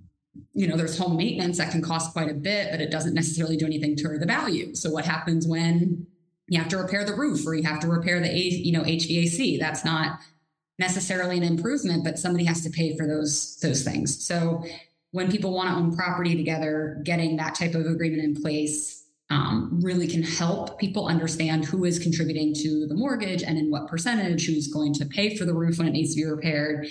you 0.54 0.66
know, 0.66 0.76
there's 0.76 0.98
home 0.98 1.16
maintenance 1.16 1.58
that 1.58 1.70
can 1.70 1.82
cost 1.82 2.12
quite 2.12 2.30
a 2.30 2.34
bit, 2.34 2.70
but 2.70 2.80
it 2.80 2.90
doesn't 2.90 3.14
necessarily 3.14 3.56
do 3.56 3.66
anything 3.66 3.96
to 3.96 4.18
the 4.18 4.26
value. 4.26 4.74
So 4.74 4.90
what 4.90 5.04
happens 5.04 5.46
when 5.46 6.06
you 6.48 6.58
have 6.58 6.68
to 6.68 6.78
repair 6.78 7.04
the 7.04 7.14
roof 7.14 7.46
or 7.46 7.54
you 7.54 7.62
have 7.62 7.80
to 7.80 7.86
repair 7.86 8.20
the 8.20 8.28
you 8.28 8.72
know 8.72 8.82
HVAC? 8.82 9.58
That's 9.58 9.84
not 9.84 10.20
necessarily 10.78 11.36
an 11.36 11.42
improvement, 11.42 12.04
but 12.04 12.18
somebody 12.18 12.44
has 12.44 12.62
to 12.62 12.70
pay 12.70 12.96
for 12.96 13.06
those 13.06 13.58
those 13.58 13.82
things. 13.82 14.24
So 14.24 14.64
when 15.12 15.30
people 15.30 15.52
want 15.52 15.68
to 15.68 15.76
own 15.76 15.94
property 15.94 16.34
together, 16.34 17.00
getting 17.04 17.36
that 17.36 17.54
type 17.54 17.74
of 17.74 17.86
agreement 17.86 18.22
in 18.22 18.42
place 18.42 19.01
um, 19.32 19.80
really 19.82 20.06
can 20.06 20.22
help 20.22 20.78
people 20.78 21.06
understand 21.06 21.64
who 21.64 21.86
is 21.86 21.98
contributing 21.98 22.52
to 22.54 22.86
the 22.86 22.94
mortgage 22.94 23.42
and 23.42 23.56
in 23.56 23.70
what 23.70 23.88
percentage, 23.88 24.46
who's 24.46 24.66
going 24.66 24.92
to 24.92 25.06
pay 25.06 25.36
for 25.36 25.46
the 25.46 25.54
roof 25.54 25.78
when 25.78 25.88
it 25.88 25.92
needs 25.92 26.14
to 26.14 26.20
be 26.20 26.26
repaired. 26.26 26.86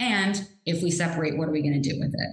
And 0.00 0.48
if 0.64 0.82
we 0.82 0.90
separate, 0.90 1.38
what 1.38 1.48
are 1.48 1.52
we 1.52 1.62
going 1.62 1.80
to 1.80 1.88
do 1.88 1.98
with 2.00 2.12
it? 2.12 2.30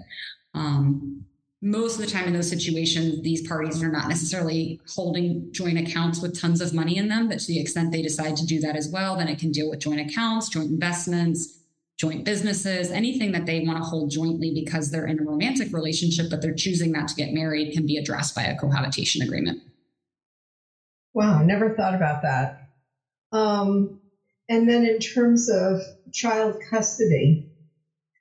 Um, 0.55 1.25
most 1.61 1.99
of 1.99 2.01
the 2.05 2.11
time 2.11 2.25
in 2.25 2.33
those 2.33 2.49
situations, 2.49 3.21
these 3.21 3.47
parties 3.47 3.83
are 3.83 3.91
not 3.91 4.09
necessarily 4.09 4.81
holding 4.95 5.47
joint 5.51 5.77
accounts 5.77 6.19
with 6.19 6.39
tons 6.39 6.59
of 6.59 6.73
money 6.73 6.97
in 6.97 7.07
them, 7.07 7.29
but 7.29 7.39
to 7.39 7.47
the 7.47 7.59
extent 7.59 7.91
they 7.91 8.01
decide 8.01 8.35
to 8.37 8.45
do 8.47 8.59
that 8.61 8.75
as 8.75 8.89
well, 8.89 9.15
then 9.15 9.27
it 9.27 9.37
can 9.37 9.51
deal 9.51 9.69
with 9.69 9.79
joint 9.79 10.01
accounts, 10.01 10.49
joint 10.49 10.71
investments, 10.71 11.59
joint 12.03 12.25
businesses, 12.25 12.91
anything 12.91 13.31
that 13.31 13.45
they 13.45 13.61
want 13.61 13.77
to 13.77 13.83
hold 13.83 14.11
jointly 14.11 14.51
because 14.53 14.91
they're 14.91 15.07
in 15.07 15.21
a 15.21 15.23
romantic 15.23 15.71
relationship, 15.71 16.29
but 16.29 16.41
they're 16.41 16.53
choosing 16.53 16.91
not 16.91 17.07
to 17.07 17.15
get 17.15 17.31
married 17.31 17.71
can 17.71 17.85
be 17.85 17.95
addressed 17.95 18.35
by 18.35 18.43
a 18.43 18.57
cohabitation 18.57 19.21
agreement. 19.21 19.63
Wow, 21.13 21.43
never 21.43 21.73
thought 21.75 21.95
about 21.95 22.23
that. 22.23 22.71
Um, 23.31 24.01
and 24.49 24.69
then 24.69 24.85
in 24.85 24.99
terms 24.99 25.49
of 25.49 25.79
child 26.11 26.57
custody, 26.69 27.49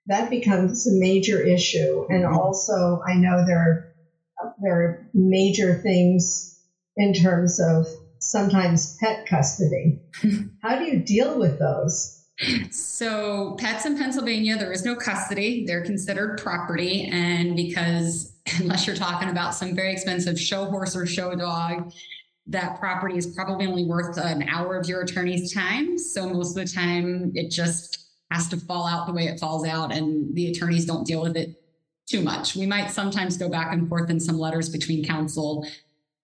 that 0.06 0.30
becomes 0.30 0.86
a 0.86 0.92
major 0.92 1.42
issue. 1.42 2.06
And 2.08 2.22
mm-hmm. 2.22 2.36
also, 2.36 3.02
I 3.04 3.14
know 3.14 3.44
there 3.44 3.58
are, 3.58 4.52
there 4.62 4.80
are 4.80 5.10
major 5.12 5.80
things 5.82 6.56
in 6.96 7.14
terms 7.14 7.58
of 7.58 7.86
sometimes 8.20 8.96
pet 9.00 9.26
custody. 9.26 10.02
How 10.62 10.78
do 10.78 10.84
you 10.84 11.00
deal 11.00 11.36
with 11.36 11.58
those? 11.58 12.21
So, 12.70 13.56
pets 13.58 13.86
in 13.86 13.96
Pennsylvania, 13.96 14.56
there 14.56 14.72
is 14.72 14.84
no 14.84 14.96
custody. 14.96 15.64
They're 15.66 15.84
considered 15.84 16.40
property. 16.42 17.08
And 17.12 17.54
because, 17.54 18.32
unless 18.58 18.86
you're 18.86 18.96
talking 18.96 19.28
about 19.28 19.54
some 19.54 19.74
very 19.74 19.92
expensive 19.92 20.40
show 20.40 20.64
horse 20.66 20.96
or 20.96 21.06
show 21.06 21.34
dog, 21.34 21.92
that 22.46 22.80
property 22.80 23.16
is 23.16 23.26
probably 23.26 23.66
only 23.66 23.84
worth 23.84 24.16
an 24.18 24.48
hour 24.48 24.76
of 24.76 24.88
your 24.88 25.02
attorney's 25.02 25.52
time. 25.52 25.98
So, 25.98 26.28
most 26.28 26.56
of 26.56 26.66
the 26.66 26.72
time, 26.72 27.32
it 27.34 27.50
just 27.50 28.08
has 28.30 28.48
to 28.48 28.56
fall 28.56 28.86
out 28.86 29.06
the 29.06 29.12
way 29.12 29.26
it 29.26 29.38
falls 29.38 29.66
out, 29.66 29.92
and 29.92 30.34
the 30.34 30.50
attorneys 30.50 30.86
don't 30.86 31.06
deal 31.06 31.22
with 31.22 31.36
it 31.36 31.62
too 32.06 32.22
much. 32.22 32.56
We 32.56 32.66
might 32.66 32.90
sometimes 32.90 33.36
go 33.36 33.48
back 33.48 33.72
and 33.72 33.88
forth 33.88 34.10
in 34.10 34.18
some 34.18 34.38
letters 34.38 34.68
between 34.68 35.04
counsel. 35.04 35.66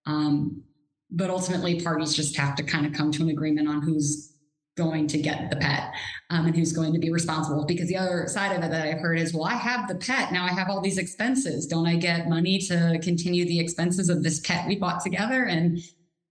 Um, 0.06 0.62
but 1.10 1.30
ultimately, 1.30 1.80
parties 1.80 2.14
just 2.14 2.36
have 2.36 2.56
to 2.56 2.62
kind 2.62 2.86
of 2.86 2.92
come 2.92 3.12
to 3.12 3.22
an 3.22 3.28
agreement 3.30 3.68
on 3.68 3.82
who's 3.82 4.32
going 4.78 5.06
to 5.08 5.18
get 5.18 5.50
the 5.50 5.56
pet 5.56 5.92
um, 6.30 6.46
and 6.46 6.56
who's 6.56 6.72
going 6.72 6.94
to 6.94 6.98
be 6.98 7.10
responsible. 7.10 7.66
Because 7.66 7.88
the 7.88 7.96
other 7.96 8.26
side 8.28 8.56
of 8.56 8.64
it 8.64 8.70
that 8.70 8.86
I've 8.86 9.00
heard 9.00 9.18
is, 9.18 9.34
well, 9.34 9.44
I 9.44 9.54
have 9.54 9.88
the 9.88 9.96
pet. 9.96 10.32
Now 10.32 10.46
I 10.46 10.52
have 10.52 10.70
all 10.70 10.80
these 10.80 10.96
expenses. 10.96 11.66
Don't 11.66 11.86
I 11.86 11.96
get 11.96 12.28
money 12.28 12.58
to 12.60 12.98
continue 13.02 13.44
the 13.44 13.60
expenses 13.60 14.08
of 14.08 14.22
this 14.22 14.40
pet 14.40 14.66
we 14.66 14.76
bought 14.76 15.02
together? 15.02 15.44
And 15.44 15.78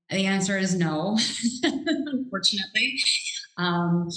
the 0.09 0.25
answer 0.25 0.57
is 0.57 0.73
no, 0.73 1.19
unfortunately. 1.63 2.99
Um, 3.57 4.09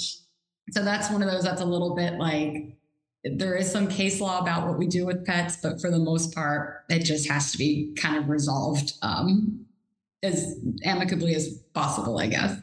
so 0.71 0.83
that's 0.83 1.11
one 1.11 1.21
of 1.21 1.29
those 1.29 1.43
that's 1.43 1.61
a 1.61 1.65
little 1.65 1.95
bit 1.95 2.13
like 2.13 2.77
there 3.23 3.55
is 3.55 3.71
some 3.71 3.87
case 3.87 4.19
law 4.19 4.39
about 4.39 4.67
what 4.67 4.79
we 4.79 4.87
do 4.87 5.05
with 5.05 5.25
pets, 5.25 5.57
but 5.61 5.79
for 5.79 5.91
the 5.91 5.99
most 5.99 6.33
part, 6.33 6.85
it 6.89 6.99
just 6.99 7.29
has 7.29 7.51
to 7.51 7.57
be 7.57 7.93
kind 7.95 8.17
of 8.17 8.29
resolved 8.29 8.93
um, 9.03 9.65
as 10.23 10.55
amicably 10.83 11.35
as 11.35 11.59
possible, 11.73 12.19
I 12.19 12.27
guess. 12.27 12.57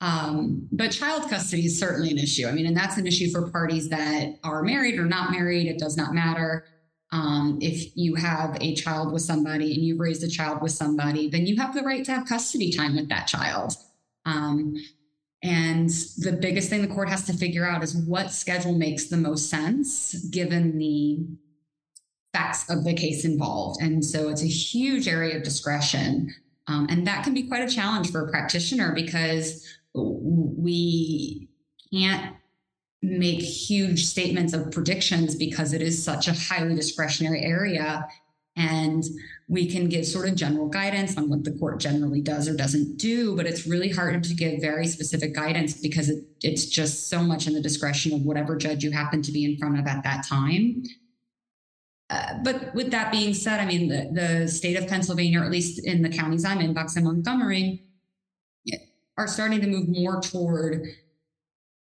Um, 0.00 0.68
but 0.70 0.92
child 0.92 1.28
custody 1.28 1.66
is 1.66 1.78
certainly 1.78 2.10
an 2.10 2.18
issue. 2.18 2.46
I 2.46 2.52
mean, 2.52 2.66
and 2.66 2.76
that's 2.76 2.98
an 2.98 3.06
issue 3.06 3.30
for 3.30 3.50
parties 3.50 3.88
that 3.88 4.38
are 4.44 4.62
married 4.62 4.98
or 4.98 5.04
not 5.04 5.32
married. 5.32 5.66
It 5.66 5.78
does 5.78 5.96
not 5.96 6.14
matter. 6.14 6.64
Um, 7.10 7.58
if 7.60 7.96
you 7.96 8.14
have 8.14 8.56
a 8.60 8.74
child 8.74 9.12
with 9.12 9.22
somebody 9.22 9.74
and 9.74 9.82
you've 9.82 9.98
raised 9.98 10.22
a 10.22 10.28
child 10.28 10.62
with 10.62 10.72
somebody, 10.72 11.28
then 11.28 11.46
you 11.46 11.56
have 11.56 11.74
the 11.74 11.82
right 11.82 12.04
to 12.04 12.12
have 12.12 12.28
custody 12.28 12.70
time 12.70 12.96
with 12.96 13.08
that 13.08 13.26
child. 13.26 13.72
Um, 14.24 14.76
and 15.42 15.88
the 16.18 16.36
biggest 16.40 16.68
thing 16.68 16.82
the 16.82 16.94
court 16.94 17.08
has 17.08 17.24
to 17.26 17.32
figure 17.32 17.64
out 17.64 17.82
is 17.82 17.96
what 17.96 18.32
schedule 18.32 18.74
makes 18.74 19.06
the 19.06 19.16
most 19.16 19.48
sense 19.48 20.14
given 20.30 20.78
the 20.78 21.26
facts 22.32 22.68
of 22.68 22.84
the 22.84 22.92
case 22.92 23.24
involved. 23.24 23.80
And 23.80 24.04
so 24.04 24.28
it's 24.28 24.42
a 24.42 24.48
huge 24.48 25.08
area 25.08 25.36
of 25.36 25.44
discretion. 25.44 26.34
Um, 26.66 26.86
and 26.90 27.06
that 27.06 27.24
can 27.24 27.34
be 27.34 27.44
quite 27.44 27.66
a 27.66 27.72
challenge 27.72 28.10
for 28.10 28.26
a 28.26 28.30
practitioner 28.30 28.92
because 28.92 29.64
we 30.02 31.48
can't 31.92 32.36
make 33.02 33.40
huge 33.40 34.04
statements 34.06 34.52
of 34.52 34.72
predictions 34.72 35.36
because 35.36 35.72
it 35.72 35.82
is 35.82 36.02
such 36.02 36.28
a 36.28 36.32
highly 36.32 36.74
discretionary 36.74 37.42
area. 37.42 38.06
And 38.56 39.04
we 39.46 39.70
can 39.70 39.88
give 39.88 40.04
sort 40.04 40.28
of 40.28 40.34
general 40.34 40.68
guidance 40.68 41.16
on 41.16 41.30
what 41.30 41.44
the 41.44 41.52
court 41.52 41.78
generally 41.78 42.20
does 42.20 42.48
or 42.48 42.56
doesn't 42.56 42.96
do, 42.96 43.36
but 43.36 43.46
it's 43.46 43.68
really 43.68 43.88
hard 43.88 44.24
to 44.24 44.34
give 44.34 44.60
very 44.60 44.88
specific 44.88 45.32
guidance 45.32 45.80
because 45.80 46.08
it, 46.08 46.24
it's 46.42 46.66
just 46.66 47.08
so 47.08 47.22
much 47.22 47.46
in 47.46 47.54
the 47.54 47.60
discretion 47.60 48.12
of 48.12 48.22
whatever 48.22 48.56
judge 48.56 48.82
you 48.82 48.90
happen 48.90 49.22
to 49.22 49.30
be 49.30 49.44
in 49.44 49.56
front 49.58 49.78
of 49.78 49.86
at 49.86 50.02
that 50.02 50.26
time. 50.26 50.82
Uh, 52.10 52.34
but 52.42 52.74
with 52.74 52.90
that 52.90 53.12
being 53.12 53.32
said, 53.32 53.60
I 53.60 53.66
mean, 53.66 53.88
the, 53.88 54.10
the 54.12 54.48
state 54.48 54.76
of 54.76 54.88
Pennsylvania, 54.88 55.40
or 55.40 55.44
at 55.44 55.52
least 55.52 55.84
in 55.86 56.02
the 56.02 56.08
counties 56.08 56.44
I'm 56.44 56.60
in, 56.60 56.74
Bucks 56.74 56.96
and 56.96 57.04
Montgomery, 57.04 57.84
are 59.18 59.26
starting 59.26 59.60
to 59.60 59.66
move 59.66 59.88
more 59.88 60.20
toward 60.22 60.86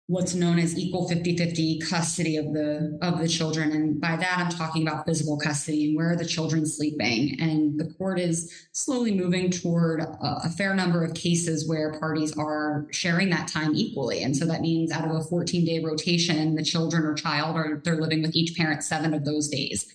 what's 0.09 0.35
known 0.35 0.61
as 0.61 0.79
equal 0.79 1.11
50-50 1.11 1.85
custody 1.91 2.37
of 2.37 2.53
the 2.53 2.97
of 3.03 3.19
the 3.19 3.27
children. 3.27 3.73
And 3.73 4.01
by 4.01 4.15
that 4.15 4.39
i'm 4.39 4.51
talking 4.51 4.87
about 4.87 5.05
physical 5.05 5.37
custody 5.37 5.89
and 5.89 5.97
where 5.97 6.13
are 6.13 6.17
the 6.17 6.25
children 6.25 6.65
sleeping. 6.65 7.37
And 7.41 7.79
the 7.79 7.93
court 7.95 8.21
is 8.21 8.69
slowly 8.71 9.13
moving 9.13 9.51
toward 9.51 10.01
a, 10.01 10.17
a, 10.45 10.49
fair 10.51 10.75
number 10.75 11.05
of 11.05 11.15
cases 11.15 11.69
where 11.69 11.99
parties 11.99 12.33
are 12.39 12.87
sharing 12.93 13.31
that 13.31 13.49
time 13.49 13.75
equally. 13.75 14.23
And 14.23 14.37
so 14.37 14.47
that 14.47 14.61
means 14.61 14.93
out 14.93 15.05
of 15.05 15.17
a 15.17 15.25
14 15.25 15.65
day 15.65 15.83
rotation 15.83 16.55
the 16.55 16.63
children 16.63 17.05
or 17.05 17.15
child 17.15 17.57
are 17.57 17.83
they're 17.85 18.01
living 18.01 18.23
with 18.23 18.37
each 18.37 18.57
parent 18.57 18.85
seven 18.85 19.13
of 19.13 19.25
those 19.25 19.49
days 19.49 19.93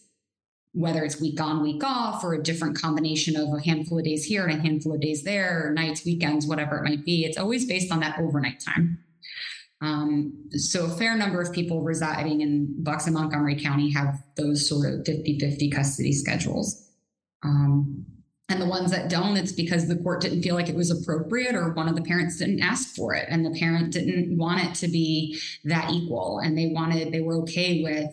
whether 0.74 1.04
it's 1.04 1.20
week 1.20 1.40
on, 1.42 1.62
week 1.62 1.84
off, 1.84 2.24
or 2.24 2.34
a 2.34 2.42
different 2.42 2.80
combination 2.80 3.36
of 3.36 3.50
a 3.54 3.62
handful 3.62 4.00
of 4.00 4.06
days 4.06 4.24
here 4.24 4.46
and 4.46 4.60
a 4.60 4.62
handful 4.62 4.94
of 4.94 5.02
days 5.02 5.24
there, 5.24 5.68
or 5.68 5.74
nights, 5.74 6.06
weekends, 6.06 6.46
whatever 6.46 6.78
it 6.78 6.84
might 6.84 7.04
be. 7.04 7.26
It's 7.26 7.38
always 7.38 7.66
based 7.66 7.92
on 7.92 8.00
that 8.00 8.20
overnight 8.20 8.62
time. 8.62 9.00
Um, 9.82 10.50
so 10.52 10.86
a 10.86 10.90
fair 10.90 11.18
number 11.18 11.42
of 11.42 11.52
people 11.52 11.82
residing 11.82 12.42
in 12.42 12.84
Bucks 12.84 13.08
and 13.08 13.16
Montgomery 13.16 13.60
County 13.60 13.92
have 13.92 14.22
those 14.38 14.68
sort 14.68 14.94
of 14.94 15.06
50 15.06 15.40
50 15.40 15.70
custody 15.72 16.14
schedules. 16.14 16.88
Um, 17.44 18.06
and 18.48 18.62
the 18.62 18.68
ones 18.68 18.92
that 18.92 19.10
don't, 19.10 19.38
it's 19.38 19.54
because 19.54 19.88
the 19.88 19.96
court 19.96 20.22
didn't 20.22 20.44
feel 20.44 20.56
like 20.56 20.70
it 20.70 20.76
was 20.76 20.92
appropriate 20.92 21.56
or 21.56 21.72
one 21.74 21.88
of 21.88 21.96
the 21.96 22.02
parents 22.02 22.38
didn't 22.38 22.62
ask 22.62 22.96
for 22.96 23.16
it. 23.16 23.26
And 23.30 23.46
the 23.46 23.58
parent 23.58 23.94
didn't 23.94 24.38
want 24.38 24.64
it 24.64 24.76
to 24.76 24.88
be 24.88 25.40
that 25.64 25.90
equal. 25.90 26.40
And 26.40 26.58
they 26.58 26.68
wanted, 26.68 27.12
they 27.12 27.22
were 27.22 27.38
okay 27.44 27.82
with 27.82 28.12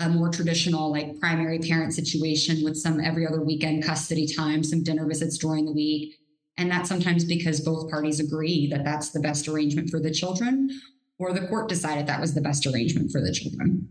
a 0.00 0.08
more 0.08 0.28
traditional 0.30 0.90
like 0.92 1.18
primary 1.18 1.58
parent 1.58 1.92
situation 1.92 2.62
with 2.62 2.76
some 2.76 3.00
every 3.00 3.26
other 3.26 3.42
weekend 3.42 3.84
custody 3.84 4.26
time, 4.26 4.62
some 4.62 4.82
dinner 4.82 5.06
visits 5.06 5.38
during 5.38 5.64
the 5.64 5.72
week. 5.72 6.14
And 6.56 6.70
that's 6.70 6.88
sometimes 6.88 7.24
because 7.24 7.60
both 7.60 7.90
parties 7.90 8.20
agree 8.20 8.68
that 8.68 8.84
that's 8.84 9.10
the 9.10 9.20
best 9.20 9.48
arrangement 9.48 9.90
for 9.90 10.00
the 10.00 10.10
children, 10.10 10.70
or 11.18 11.32
the 11.32 11.46
court 11.46 11.68
decided 11.68 12.06
that 12.06 12.20
was 12.20 12.34
the 12.34 12.40
best 12.40 12.66
arrangement 12.66 13.10
for 13.10 13.20
the 13.20 13.32
children. 13.32 13.88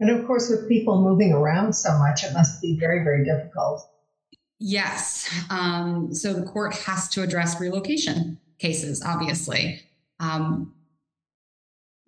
And 0.00 0.10
of 0.10 0.26
course, 0.26 0.48
with 0.48 0.68
people 0.68 1.02
moving 1.02 1.32
around 1.32 1.74
so 1.74 1.98
much, 1.98 2.24
it 2.24 2.32
must 2.32 2.62
be 2.62 2.78
very, 2.78 3.02
very 3.02 3.24
difficult. 3.24 3.82
Yes. 4.60 5.28
Um, 5.50 6.12
so 6.14 6.32
the 6.32 6.46
court 6.46 6.74
has 6.74 7.08
to 7.10 7.22
address 7.22 7.60
relocation 7.60 8.38
cases, 8.58 9.02
obviously. 9.04 9.82
Um, 10.20 10.74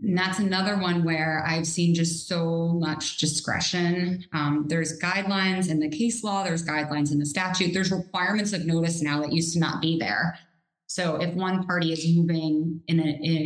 and 0.02 0.16
that's 0.16 0.38
another 0.38 0.78
one 0.78 1.04
where 1.04 1.45
I've 1.47 1.66
seen 1.66 1.95
just 1.95 2.26
so 2.26 2.69
much 2.69 3.19
discretion. 3.19 4.25
Um, 4.33 4.64
there's 4.66 4.99
guidelines 4.99 5.69
in 5.69 5.78
the 5.78 5.90
case 5.90 6.25
law, 6.25 6.42
there's 6.42 6.64
guidelines 6.64 7.12
in 7.12 7.19
the 7.19 7.26
statute, 7.26 7.75
there's 7.75 7.92
requirements 7.92 8.52
of 8.52 8.64
notice 8.64 9.02
now 9.02 9.21
that 9.21 9.33
used 9.33 9.52
to 9.54 9.59
not 9.59 9.83
be 9.83 9.99
there. 9.99 10.38
So 10.87 11.16
if 11.16 11.35
one 11.35 11.64
party 11.66 11.92
is 11.92 12.16
moving 12.16 12.80
in 12.88 12.99
a, 12.99 13.02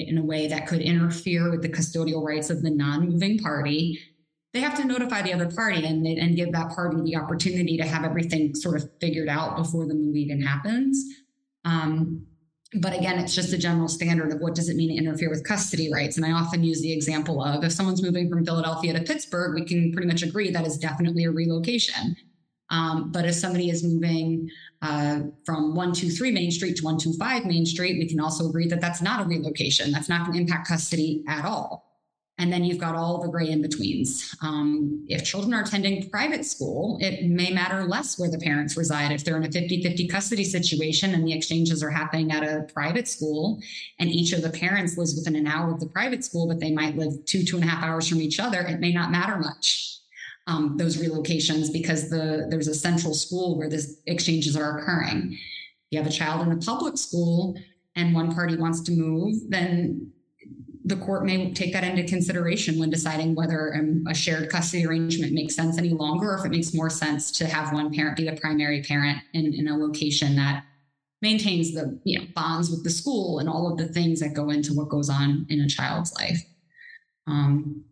in 0.08 0.16
a 0.16 0.24
way 0.24 0.46
that 0.46 0.66
could 0.66 0.80
interfere 0.80 1.50
with 1.50 1.60
the 1.60 1.68
custodial 1.68 2.24
rights 2.24 2.48
of 2.48 2.62
the 2.62 2.70
non-moving 2.70 3.38
party, 3.38 4.00
they 4.54 4.60
have 4.60 4.76
to 4.76 4.86
notify 4.86 5.20
the 5.20 5.34
other 5.34 5.50
party 5.50 5.84
and, 5.84 6.06
and 6.06 6.36
give 6.36 6.52
that 6.52 6.70
party 6.70 7.02
the 7.02 7.16
opportunity 7.16 7.76
to 7.76 7.84
have 7.84 8.04
everything 8.04 8.54
sort 8.54 8.76
of 8.76 8.88
figured 9.00 9.28
out 9.28 9.56
before 9.56 9.86
the 9.86 9.94
move 9.94 10.16
even 10.16 10.40
happens. 10.40 11.04
Um, 11.64 12.26
but 12.72 12.92
again, 12.92 13.18
it's 13.18 13.34
just 13.34 13.52
a 13.52 13.58
general 13.58 13.88
standard 13.88 14.32
of 14.32 14.40
what 14.40 14.54
does 14.54 14.68
it 14.68 14.76
mean 14.76 14.88
to 14.88 14.96
interfere 14.96 15.30
with 15.30 15.46
custody 15.46 15.92
rights. 15.92 16.16
And 16.16 16.26
I 16.26 16.32
often 16.32 16.64
use 16.64 16.80
the 16.80 16.92
example 16.92 17.42
of 17.42 17.62
if 17.62 17.72
someone's 17.72 18.02
moving 18.02 18.28
from 18.28 18.44
Philadelphia 18.44 18.92
to 18.94 19.00
Pittsburgh, 19.00 19.54
we 19.54 19.64
can 19.64 19.92
pretty 19.92 20.08
much 20.08 20.22
agree 20.22 20.50
that 20.50 20.66
is 20.66 20.76
definitely 20.76 21.24
a 21.24 21.30
relocation. 21.30 22.16
Um, 22.70 23.12
but 23.12 23.24
if 23.26 23.34
somebody 23.34 23.70
is 23.70 23.84
moving 23.84 24.50
uh, 24.82 25.20
from 25.44 25.74
123 25.74 26.32
Main 26.32 26.50
Street 26.50 26.76
to 26.76 26.84
125 26.84 27.44
Main 27.44 27.66
Street, 27.66 27.98
we 27.98 28.08
can 28.08 28.18
also 28.18 28.48
agree 28.48 28.66
that 28.68 28.80
that's 28.80 29.02
not 29.02 29.24
a 29.24 29.28
relocation. 29.28 29.92
That's 29.92 30.08
not 30.08 30.26
going 30.26 30.32
to 30.32 30.40
impact 30.40 30.66
custody 30.66 31.22
at 31.28 31.44
all. 31.44 31.93
And 32.36 32.52
then 32.52 32.64
you've 32.64 32.78
got 32.78 32.96
all 32.96 33.22
the 33.22 33.28
gray 33.28 33.48
in 33.48 33.62
betweens. 33.62 34.34
Um, 34.42 35.04
if 35.08 35.24
children 35.24 35.54
are 35.54 35.62
attending 35.62 36.10
private 36.10 36.44
school, 36.44 36.98
it 37.00 37.24
may 37.24 37.52
matter 37.52 37.84
less 37.84 38.18
where 38.18 38.30
the 38.30 38.38
parents 38.38 38.76
reside. 38.76 39.12
If 39.12 39.24
they're 39.24 39.36
in 39.36 39.44
a 39.44 39.52
50 39.52 39.82
50 39.82 40.08
custody 40.08 40.42
situation 40.42 41.14
and 41.14 41.24
the 41.26 41.32
exchanges 41.32 41.80
are 41.82 41.90
happening 41.90 42.32
at 42.32 42.42
a 42.42 42.66
private 42.72 43.06
school 43.06 43.60
and 44.00 44.10
each 44.10 44.32
of 44.32 44.42
the 44.42 44.50
parents 44.50 44.98
lives 44.98 45.14
within 45.14 45.36
an 45.36 45.46
hour 45.46 45.72
of 45.72 45.78
the 45.78 45.86
private 45.86 46.24
school, 46.24 46.48
but 46.48 46.58
they 46.58 46.72
might 46.72 46.96
live 46.96 47.24
two, 47.24 47.44
two 47.44 47.56
and 47.56 47.64
a 47.64 47.68
half 47.68 47.84
hours 47.84 48.08
from 48.08 48.20
each 48.20 48.40
other, 48.40 48.60
it 48.62 48.80
may 48.80 48.92
not 48.92 49.12
matter 49.12 49.38
much. 49.38 50.00
Um, 50.46 50.76
those 50.76 50.98
relocations 50.98 51.72
because 51.72 52.10
the 52.10 52.48
there's 52.50 52.68
a 52.68 52.74
central 52.74 53.14
school 53.14 53.56
where 53.56 53.70
these 53.70 54.02
exchanges 54.06 54.56
are 54.56 54.78
occurring. 54.78 55.32
If 55.32 55.38
you 55.90 55.98
have 55.98 56.06
a 56.06 56.12
child 56.12 56.46
in 56.46 56.52
a 56.52 56.58
public 56.58 56.98
school 56.98 57.56
and 57.96 58.14
one 58.14 58.34
party 58.34 58.56
wants 58.56 58.82
to 58.82 58.92
move, 58.92 59.36
then 59.48 60.12
the 60.86 60.96
court 60.96 61.24
may 61.24 61.52
take 61.52 61.72
that 61.72 61.82
into 61.82 62.04
consideration 62.04 62.78
when 62.78 62.90
deciding 62.90 63.34
whether 63.34 63.74
um, 63.74 64.04
a 64.06 64.14
shared 64.14 64.50
custody 64.50 64.86
arrangement 64.86 65.32
makes 65.32 65.54
sense 65.54 65.78
any 65.78 65.90
longer 65.90 66.32
or 66.32 66.38
if 66.38 66.44
it 66.44 66.50
makes 66.50 66.74
more 66.74 66.90
sense 66.90 67.30
to 67.32 67.46
have 67.46 67.72
one 67.72 67.92
parent 67.92 68.16
be 68.16 68.28
the 68.28 68.36
primary 68.36 68.82
parent 68.82 69.18
in, 69.32 69.54
in 69.54 69.68
a 69.68 69.76
location 69.76 70.36
that 70.36 70.64
maintains 71.22 71.72
the 71.72 71.98
you 72.04 72.18
know 72.18 72.26
bonds 72.34 72.70
with 72.70 72.84
the 72.84 72.90
school 72.90 73.38
and 73.38 73.48
all 73.48 73.70
of 73.70 73.78
the 73.78 73.88
things 73.88 74.20
that 74.20 74.34
go 74.34 74.50
into 74.50 74.74
what 74.74 74.90
goes 74.90 75.08
on 75.08 75.46
in 75.48 75.60
a 75.60 75.68
child's 75.68 76.12
life. 76.14 76.40
Um, 77.26 77.84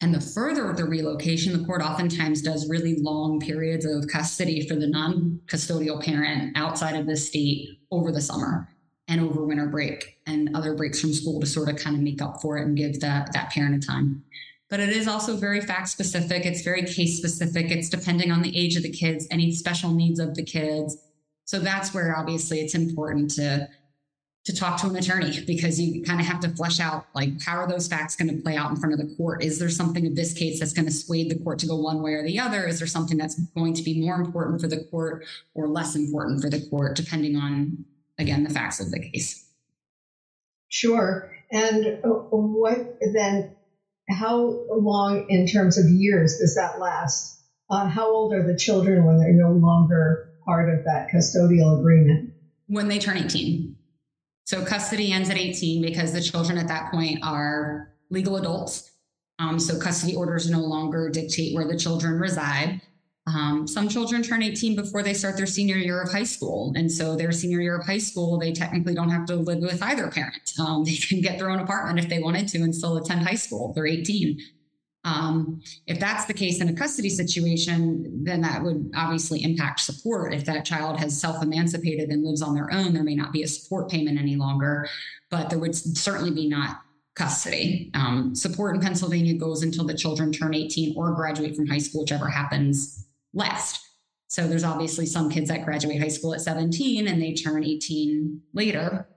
and 0.00 0.12
the 0.12 0.20
further 0.20 0.72
the 0.72 0.84
relocation 0.84 1.56
the 1.56 1.64
court 1.64 1.80
oftentimes 1.80 2.42
does 2.42 2.68
really 2.68 2.96
long 2.96 3.38
periods 3.38 3.84
of 3.84 4.08
custody 4.08 4.66
for 4.66 4.74
the 4.74 4.88
non-custodial 4.88 6.04
parent 6.04 6.56
outside 6.56 6.96
of 6.96 7.06
the 7.06 7.16
state 7.16 7.68
over 7.92 8.10
the 8.10 8.20
summer 8.20 8.68
and 9.12 9.20
over 9.20 9.44
winter 9.44 9.66
break 9.66 10.18
and 10.26 10.56
other 10.56 10.74
breaks 10.74 11.00
from 11.00 11.12
school 11.12 11.38
to 11.38 11.46
sort 11.46 11.68
of 11.68 11.76
kind 11.76 11.94
of 11.94 12.02
make 12.02 12.22
up 12.22 12.40
for 12.40 12.56
it 12.56 12.66
and 12.66 12.76
give 12.76 12.98
that 13.00 13.30
that 13.32 13.50
parent 13.50 13.82
a 13.82 13.86
time. 13.86 14.24
But 14.70 14.80
it 14.80 14.88
is 14.88 15.06
also 15.06 15.36
very 15.36 15.60
fact 15.60 15.88
specific. 15.88 16.46
It's 16.46 16.62
very 16.62 16.82
case 16.82 17.18
specific. 17.18 17.70
It's 17.70 17.90
depending 17.90 18.32
on 18.32 18.40
the 18.40 18.56
age 18.58 18.74
of 18.76 18.82
the 18.82 18.90
kids 18.90 19.28
any 19.30 19.52
special 19.52 19.90
needs 19.92 20.18
of 20.18 20.34
the 20.34 20.42
kids. 20.42 20.96
So 21.44 21.58
that's 21.58 21.92
where 21.92 22.16
obviously 22.16 22.60
it's 22.60 22.74
important 22.74 23.30
to 23.32 23.68
to 24.44 24.56
talk 24.56 24.80
to 24.80 24.88
an 24.88 24.96
attorney 24.96 25.40
because 25.46 25.80
you 25.80 26.02
kind 26.02 26.18
of 26.18 26.26
have 26.26 26.40
to 26.40 26.48
flesh 26.48 26.80
out 26.80 27.06
like 27.14 27.30
how 27.44 27.56
are 27.58 27.68
those 27.68 27.86
facts 27.86 28.16
going 28.16 28.34
to 28.34 28.42
play 28.42 28.56
out 28.56 28.70
in 28.70 28.76
front 28.76 28.94
of 28.94 28.98
the 28.98 29.14
court? 29.14 29.44
Is 29.44 29.58
there 29.58 29.68
something 29.68 30.06
in 30.06 30.14
this 30.14 30.32
case 30.32 30.58
that's 30.58 30.72
going 30.72 30.86
to 30.86 30.92
sway 30.92 31.28
the 31.28 31.38
court 31.38 31.58
to 31.60 31.66
go 31.66 31.76
one 31.76 32.02
way 32.02 32.14
or 32.14 32.24
the 32.24 32.40
other? 32.40 32.66
Is 32.66 32.78
there 32.78 32.88
something 32.88 33.18
that's 33.18 33.38
going 33.54 33.74
to 33.74 33.82
be 33.82 34.00
more 34.00 34.16
important 34.16 34.60
for 34.60 34.68
the 34.68 34.84
court 34.90 35.26
or 35.54 35.68
less 35.68 35.94
important 35.94 36.40
for 36.40 36.48
the 36.48 36.66
court 36.70 36.96
depending 36.96 37.36
on 37.36 37.84
again, 38.22 38.44
the 38.44 38.50
facts 38.50 38.80
of 38.80 38.90
the 38.90 39.00
case. 39.00 39.46
Sure. 40.68 41.30
And 41.50 41.98
uh, 42.02 42.08
what 42.08 42.98
then, 43.12 43.54
how 44.08 44.64
long 44.70 45.26
in 45.28 45.46
terms 45.46 45.78
of 45.78 45.84
years 45.90 46.38
does 46.38 46.54
that 46.54 46.80
last? 46.80 47.40
Uh, 47.70 47.86
how 47.86 48.10
old 48.10 48.32
are 48.32 48.46
the 48.46 48.56
children 48.56 49.04
when 49.04 49.18
they're 49.18 49.32
no 49.32 49.52
longer 49.52 50.30
part 50.44 50.70
of 50.70 50.84
that 50.84 51.08
custodial 51.10 51.78
agreement? 51.78 52.32
When 52.68 52.88
they 52.88 52.98
turn 52.98 53.18
18. 53.18 53.76
So 54.44 54.64
custody 54.64 55.12
ends 55.12 55.30
at 55.30 55.38
18 55.38 55.82
because 55.82 56.12
the 56.12 56.20
children 56.20 56.58
at 56.58 56.68
that 56.68 56.90
point 56.90 57.20
are 57.22 57.92
legal 58.10 58.36
adults. 58.36 58.90
Um, 59.38 59.58
so 59.58 59.78
custody 59.78 60.14
orders 60.14 60.50
no 60.50 60.60
longer 60.60 61.10
dictate 61.10 61.54
where 61.54 61.66
the 61.66 61.76
children 61.76 62.18
reside. 62.18 62.80
Um, 63.26 63.68
some 63.68 63.88
children 63.88 64.22
turn 64.22 64.42
18 64.42 64.74
before 64.74 65.02
they 65.02 65.14
start 65.14 65.36
their 65.36 65.46
senior 65.46 65.76
year 65.76 66.02
of 66.02 66.10
high 66.10 66.24
school. 66.24 66.72
And 66.74 66.90
so 66.90 67.14
their 67.14 67.30
senior 67.30 67.60
year 67.60 67.78
of 67.78 67.86
high 67.86 67.98
school, 67.98 68.38
they 68.38 68.52
technically 68.52 68.94
don't 68.94 69.10
have 69.10 69.26
to 69.26 69.36
live 69.36 69.60
with 69.60 69.80
either 69.82 70.10
parent. 70.10 70.52
Um, 70.58 70.84
they 70.84 70.96
can 70.96 71.20
get 71.20 71.38
their 71.38 71.50
own 71.50 71.60
apartment 71.60 72.00
if 72.00 72.08
they 72.08 72.18
wanted 72.18 72.48
to 72.48 72.58
and 72.58 72.74
still 72.74 72.96
attend 72.96 73.22
high 73.22 73.36
school. 73.36 73.72
They're 73.74 73.86
18. 73.86 74.38
Um, 75.04 75.62
if 75.86 75.98
that's 75.98 76.26
the 76.26 76.34
case 76.34 76.60
in 76.60 76.68
a 76.68 76.74
custody 76.74 77.08
situation, 77.08 78.24
then 78.24 78.40
that 78.42 78.62
would 78.62 78.90
obviously 78.94 79.42
impact 79.42 79.80
support. 79.80 80.32
If 80.32 80.44
that 80.46 80.64
child 80.64 80.98
has 80.98 81.20
self 81.20 81.42
emancipated 81.42 82.08
and 82.10 82.24
lives 82.24 82.42
on 82.42 82.54
their 82.54 82.72
own, 82.72 82.92
there 82.92 83.02
may 83.02 83.16
not 83.16 83.32
be 83.32 83.42
a 83.42 83.48
support 83.48 83.88
payment 83.88 84.18
any 84.18 84.36
longer, 84.36 84.88
but 85.30 85.50
there 85.50 85.58
would 85.58 85.74
certainly 85.74 86.30
be 86.30 86.48
not 86.48 86.82
custody. 87.14 87.90
Um, 87.94 88.34
support 88.34 88.74
in 88.74 88.80
Pennsylvania 88.80 89.34
goes 89.34 89.62
until 89.62 89.84
the 89.84 89.94
children 89.94 90.32
turn 90.32 90.54
18 90.54 90.96
or 90.96 91.12
graduate 91.14 91.56
from 91.56 91.66
high 91.66 91.78
school, 91.78 92.02
whichever 92.02 92.28
happens 92.28 93.06
last. 93.34 93.80
So 94.28 94.48
there's 94.48 94.64
obviously 94.64 95.06
some 95.06 95.30
kids 95.30 95.48
that 95.48 95.64
graduate 95.64 96.00
high 96.00 96.08
school 96.08 96.34
at 96.34 96.40
17 96.40 97.06
and 97.06 97.20
they 97.20 97.34
turn 97.34 97.64
18 97.64 98.40
later. 98.54 99.08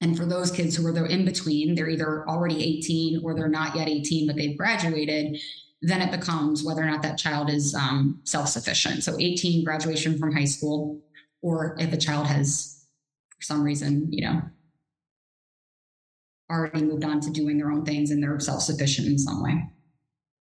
And 0.00 0.16
for 0.16 0.26
those 0.26 0.50
kids 0.50 0.74
who 0.74 0.86
are 0.86 0.92
there 0.92 1.06
in 1.06 1.24
between, 1.24 1.74
they're 1.74 1.88
either 1.88 2.28
already 2.28 2.62
18 2.78 3.22
or 3.24 3.34
they're 3.34 3.48
not 3.48 3.76
yet 3.76 3.88
18, 3.88 4.26
but 4.26 4.36
they've 4.36 4.58
graduated. 4.58 5.40
Then 5.80 6.02
it 6.02 6.10
becomes 6.10 6.64
whether 6.64 6.82
or 6.82 6.86
not 6.86 7.02
that 7.02 7.18
child 7.18 7.50
is 7.50 7.74
um, 7.74 8.20
self 8.24 8.48
sufficient. 8.48 9.04
So 9.04 9.16
18, 9.18 9.64
graduation 9.64 10.18
from 10.18 10.34
high 10.34 10.44
school, 10.44 11.00
or 11.40 11.76
if 11.78 11.92
a 11.92 11.96
child 11.96 12.26
has, 12.26 12.84
for 13.36 13.42
some 13.42 13.62
reason, 13.62 14.12
you 14.12 14.24
know, 14.24 14.42
already 16.50 16.82
moved 16.82 17.04
on 17.04 17.20
to 17.20 17.30
doing 17.30 17.58
their 17.58 17.70
own 17.70 17.84
things 17.84 18.10
and 18.10 18.22
they're 18.22 18.40
self 18.40 18.62
sufficient 18.62 19.08
in 19.08 19.18
some 19.18 19.42
way. 19.42 19.62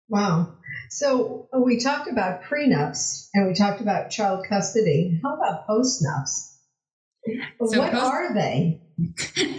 Wow. 0.10 0.56
So 0.90 1.48
uh, 1.54 1.60
we 1.60 1.80
talked 1.80 2.10
about 2.10 2.44
prenups 2.44 3.30
and 3.34 3.48
we 3.48 3.54
talked 3.54 3.82
about 3.82 4.10
child 4.10 4.46
custody. 4.48 5.20
How 5.24 5.36
about 5.36 5.68
postnups? 5.68 6.52
So 7.66 7.80
what 7.80 7.92
post- 7.92 8.06
are 8.06 8.34
they? 8.34 8.80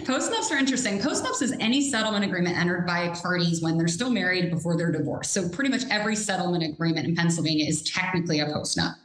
Postnups 0.05 0.49
are 0.51 0.57
interesting. 0.57 0.99
Postnups 0.99 1.41
is 1.41 1.53
any 1.59 1.89
settlement 1.89 2.23
agreement 2.23 2.57
entered 2.57 2.85
by 2.85 3.09
parties 3.09 3.61
when 3.61 3.77
they're 3.77 3.87
still 3.87 4.09
married 4.09 4.49
before 4.49 4.77
they're 4.77 4.91
divorced. 4.91 5.33
So 5.33 5.49
pretty 5.49 5.69
much 5.69 5.81
every 5.89 6.15
settlement 6.15 6.63
agreement 6.63 7.05
in 7.05 7.15
Pennsylvania 7.15 7.65
is 7.65 7.83
technically 7.83 8.39
a 8.39 8.45
postnup. 8.45 8.95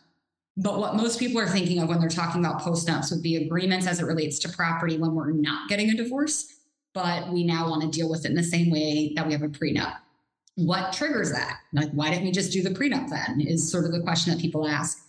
But 0.56 0.78
what 0.78 0.94
most 0.94 1.18
people 1.18 1.40
are 1.40 1.48
thinking 1.48 1.80
of 1.80 1.88
when 1.88 2.00
they're 2.00 2.08
talking 2.08 2.44
about 2.44 2.60
postnups 2.60 3.10
would 3.10 3.22
be 3.22 3.36
agreements 3.36 3.86
as 3.86 3.98
it 3.98 4.04
relates 4.04 4.38
to 4.40 4.48
property 4.50 4.98
when 4.98 5.14
we're 5.14 5.32
not 5.32 5.68
getting 5.68 5.90
a 5.90 5.94
divorce, 5.94 6.46
but 6.94 7.32
we 7.32 7.42
now 7.44 7.68
want 7.68 7.82
to 7.82 7.88
deal 7.88 8.08
with 8.08 8.24
it 8.24 8.28
in 8.28 8.34
the 8.34 8.42
same 8.42 8.70
way 8.70 9.12
that 9.16 9.26
we 9.26 9.32
have 9.32 9.42
a 9.42 9.48
prenup 9.48 9.96
what 10.60 10.92
triggers 10.92 11.32
that? 11.32 11.60
Like, 11.72 11.90
why 11.90 12.10
didn't 12.10 12.24
we 12.24 12.32
just 12.32 12.52
do 12.52 12.62
the 12.62 12.70
prenup 12.70 13.08
then? 13.08 13.40
Is 13.40 13.70
sort 13.70 13.84
of 13.84 13.92
the 13.92 14.00
question 14.00 14.32
that 14.32 14.40
people 14.40 14.66
ask. 14.66 15.06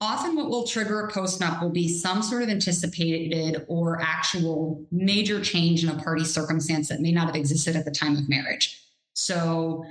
Often, 0.00 0.34
what 0.34 0.50
will 0.50 0.66
trigger 0.66 1.06
a 1.06 1.12
postnup 1.12 1.62
will 1.62 1.70
be 1.70 1.86
some 1.86 2.22
sort 2.22 2.42
of 2.42 2.48
anticipated 2.48 3.64
or 3.68 4.00
actual 4.02 4.84
major 4.90 5.40
change 5.40 5.84
in 5.84 5.90
a 5.90 6.02
party 6.02 6.24
circumstance 6.24 6.88
that 6.88 7.00
may 7.00 7.12
not 7.12 7.26
have 7.26 7.36
existed 7.36 7.76
at 7.76 7.84
the 7.84 7.92
time 7.92 8.16
of 8.16 8.28
marriage. 8.28 8.82
So, 9.14 9.84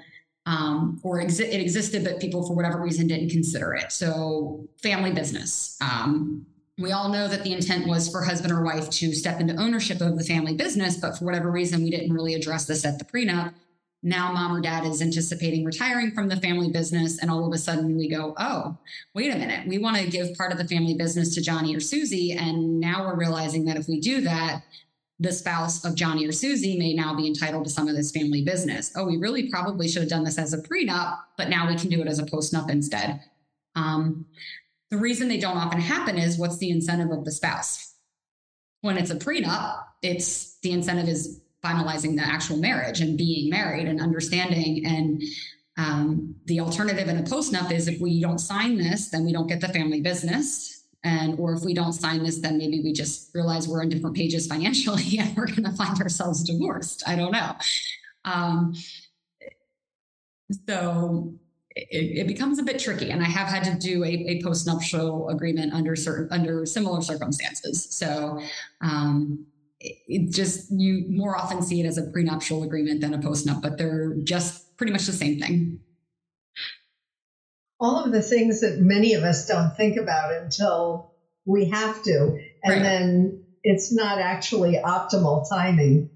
um, 0.46 1.00
or 1.04 1.22
exi- 1.22 1.48
it 1.48 1.62
existed, 1.62 2.04
but 2.04 2.20
people 2.20 2.46
for 2.46 2.54
whatever 2.54 2.82
reason 2.82 3.08
didn't 3.08 3.30
consider 3.30 3.74
it. 3.74 3.94
So, 3.94 4.68
family 4.82 5.12
business. 5.12 5.78
Um, 5.80 6.46
we 6.78 6.92
all 6.92 7.08
know 7.08 7.30
that 7.30 7.44
the 7.44 7.54
intent 7.54 7.88
was 7.88 8.10
for 8.10 8.22
husband 8.22 8.52
or 8.52 8.64
wife 8.64 8.90
to 8.90 9.14
step 9.14 9.40
into 9.40 9.56
ownership 9.56 10.02
of 10.02 10.18
the 10.18 10.24
family 10.26 10.56
business, 10.56 10.98
but 10.98 11.18
for 11.18 11.24
whatever 11.24 11.50
reason, 11.50 11.84
we 11.84 11.92
didn't 11.92 12.12
really 12.12 12.34
address 12.34 12.66
this 12.66 12.84
at 12.84 13.00
the 13.00 13.06
prenup 13.06 13.54
now 14.04 14.32
mom 14.32 14.56
or 14.56 14.62
dad 14.62 14.86
is 14.86 15.02
anticipating 15.02 15.64
retiring 15.64 16.12
from 16.12 16.28
the 16.28 16.38
family 16.38 16.70
business 16.70 17.20
and 17.20 17.30
all 17.30 17.46
of 17.46 17.54
a 17.54 17.58
sudden 17.58 17.96
we 17.96 18.10
go 18.10 18.34
oh 18.38 18.78
wait 19.14 19.34
a 19.34 19.38
minute. 19.38 19.68
We 19.68 19.78
want 19.78 19.98
to 19.98 20.10
give 20.10 20.36
part 20.36 20.52
of 20.52 20.58
the 20.58 20.68
family 20.68 20.96
business 20.96 21.36
to 21.36 21.42
johnny 21.42 21.76
or 21.76 21.80
susie 21.80 22.32
and 22.34 22.80
now 22.80 23.06
we're 23.06 23.18
realizing 23.18 23.66
that 23.66 23.78
if 23.78 23.88
we 23.88 24.00
do 24.00 24.22
that 24.22 24.64
the 25.20 25.32
spouse 25.32 25.86
of 25.86 25.96
johnny 25.96 26.26
or 26.26 26.32
susie 26.32 26.80
may 26.80 26.94
now 26.94 27.16
be 27.16 27.28
entitled 27.28 27.66
to 27.66 27.70
some 27.70 27.88
of 27.88 27.96
this 27.96 28.12
family 28.12 28.44
business. 28.44 28.92
Oh 28.96 29.06
we 29.06 29.18
really 29.18 29.50
probably 29.50 29.88
should 29.88 30.02
have 30.02 30.10
done 30.10 30.24
this 30.24 30.40
as 30.40 30.54
a 30.54 30.62
prenup 30.62 31.20
but 31.38 31.50
now 31.50 31.68
we 31.68 31.76
can 31.76 31.90
do 31.90 32.02
it 32.02 32.08
as 32.08 32.20
a 32.20 32.26
postnup 32.26 32.70
instead. 32.70 33.22
Um, 33.76 34.26
the 34.90 34.98
reason 34.98 35.28
they 35.28 35.40
don't 35.40 35.58
often 35.58 35.80
happen 35.80 36.18
is 36.18 36.38
what's 36.38 36.58
the 36.58 36.72
incentive 36.72 37.12
of 37.12 37.24
the 37.24 37.32
spouse? 37.32 37.94
When 38.82 38.98
it's 38.98 39.12
a 39.12 39.16
prenup 39.16 39.84
it's 40.02 40.58
the 40.62 40.72
incentive 40.72 41.08
is 41.08 41.42
finalizing 41.64 42.16
the 42.16 42.24
actual 42.24 42.58
marriage 42.58 43.02
and 43.02 43.18
being 43.18 43.50
married 43.50 43.88
and 43.88 44.02
understanding. 44.02 44.86
And 44.86 45.22
um, 45.78 46.36
the 46.46 46.60
alternative 46.60 47.08
in 47.08 47.18
a 47.18 47.24
postnup 47.24 47.72
is 47.72 47.88
if 47.88 48.00
we 48.02 48.22
don't 48.22 48.40
sign 48.40 48.78
this, 48.78 49.10
then 49.10 49.26
we 49.26 49.32
don't 49.32 49.48
get 49.48 49.62
the 49.62 49.70
family 49.70 50.02
business. 50.02 50.86
And 51.04 51.40
or 51.40 51.54
if 51.54 51.64
we 51.64 51.74
don't 51.74 51.94
sign 51.94 52.24
this, 52.24 52.40
then 52.40 52.58
maybe 52.58 52.82
we 52.82 52.94
just 52.94 53.34
realize 53.34 53.68
we're 53.68 53.82
on 53.82 53.90
different 53.90 54.16
pages 54.16 54.48
financially 54.48 55.18
and 55.20 55.36
we're 55.36 55.48
going 55.48 55.64
to 55.64 55.72
find 55.74 56.00
ourselves 56.02 56.44
divorced. 56.44 57.04
I 57.08 57.16
don't 57.16 57.32
know. 57.32 57.56
Um, 58.26 58.76
so 60.68 61.34
it, 61.76 62.20
it, 62.20 62.28
becomes 62.28 62.60
a 62.60 62.64
bit 62.64 62.78
tricky, 62.78 63.10
and 63.12 63.22
I 63.22 63.26
have 63.26 63.48
had 63.48 63.64
to 63.64 63.76
do 63.76 64.04
a, 64.04 64.08
a 64.08 64.42
postnuptial 64.44 65.32
agreement 65.32 65.74
under 65.74 65.96
certain 65.96 66.28
under 66.32 66.66
similar 66.66 67.02
circumstances. 67.02 67.88
So 67.90 68.42
um, 68.82 69.46
it 69.82 70.34
just 70.34 70.72
you 70.72 71.06
more 71.10 71.36
often 71.36 71.62
see 71.62 71.82
it 71.82 71.86
as 71.86 71.98
a 71.98 72.04
prenuptial 72.04 72.64
agreement 72.64 73.02
than 73.02 73.14
a 73.14 73.18
postnup, 73.18 73.62
but 73.62 73.78
they're 73.78 74.16
just 74.24 74.78
pretty 74.78 74.92
much 74.92 75.06
the 75.06 75.14
same 75.14 75.40
thing. 75.40 75.80
All 77.80 78.04
of 78.04 78.12
the 78.12 78.22
things 78.22 78.62
that 78.62 78.78
many 78.80 79.16
of 79.16 79.24
us 79.24 79.48
don't 79.48 79.76
think 79.76 79.98
about 79.98 80.34
until 80.34 81.12
we 81.46 81.66
have 81.66 82.04
to, 82.04 82.38
and 82.64 82.74
right. 82.74 82.84
then 82.84 83.44
it's 83.64 83.92
not 83.92 84.20
actually 84.20 84.74
optimal 84.76 85.48
timing. 85.50 86.10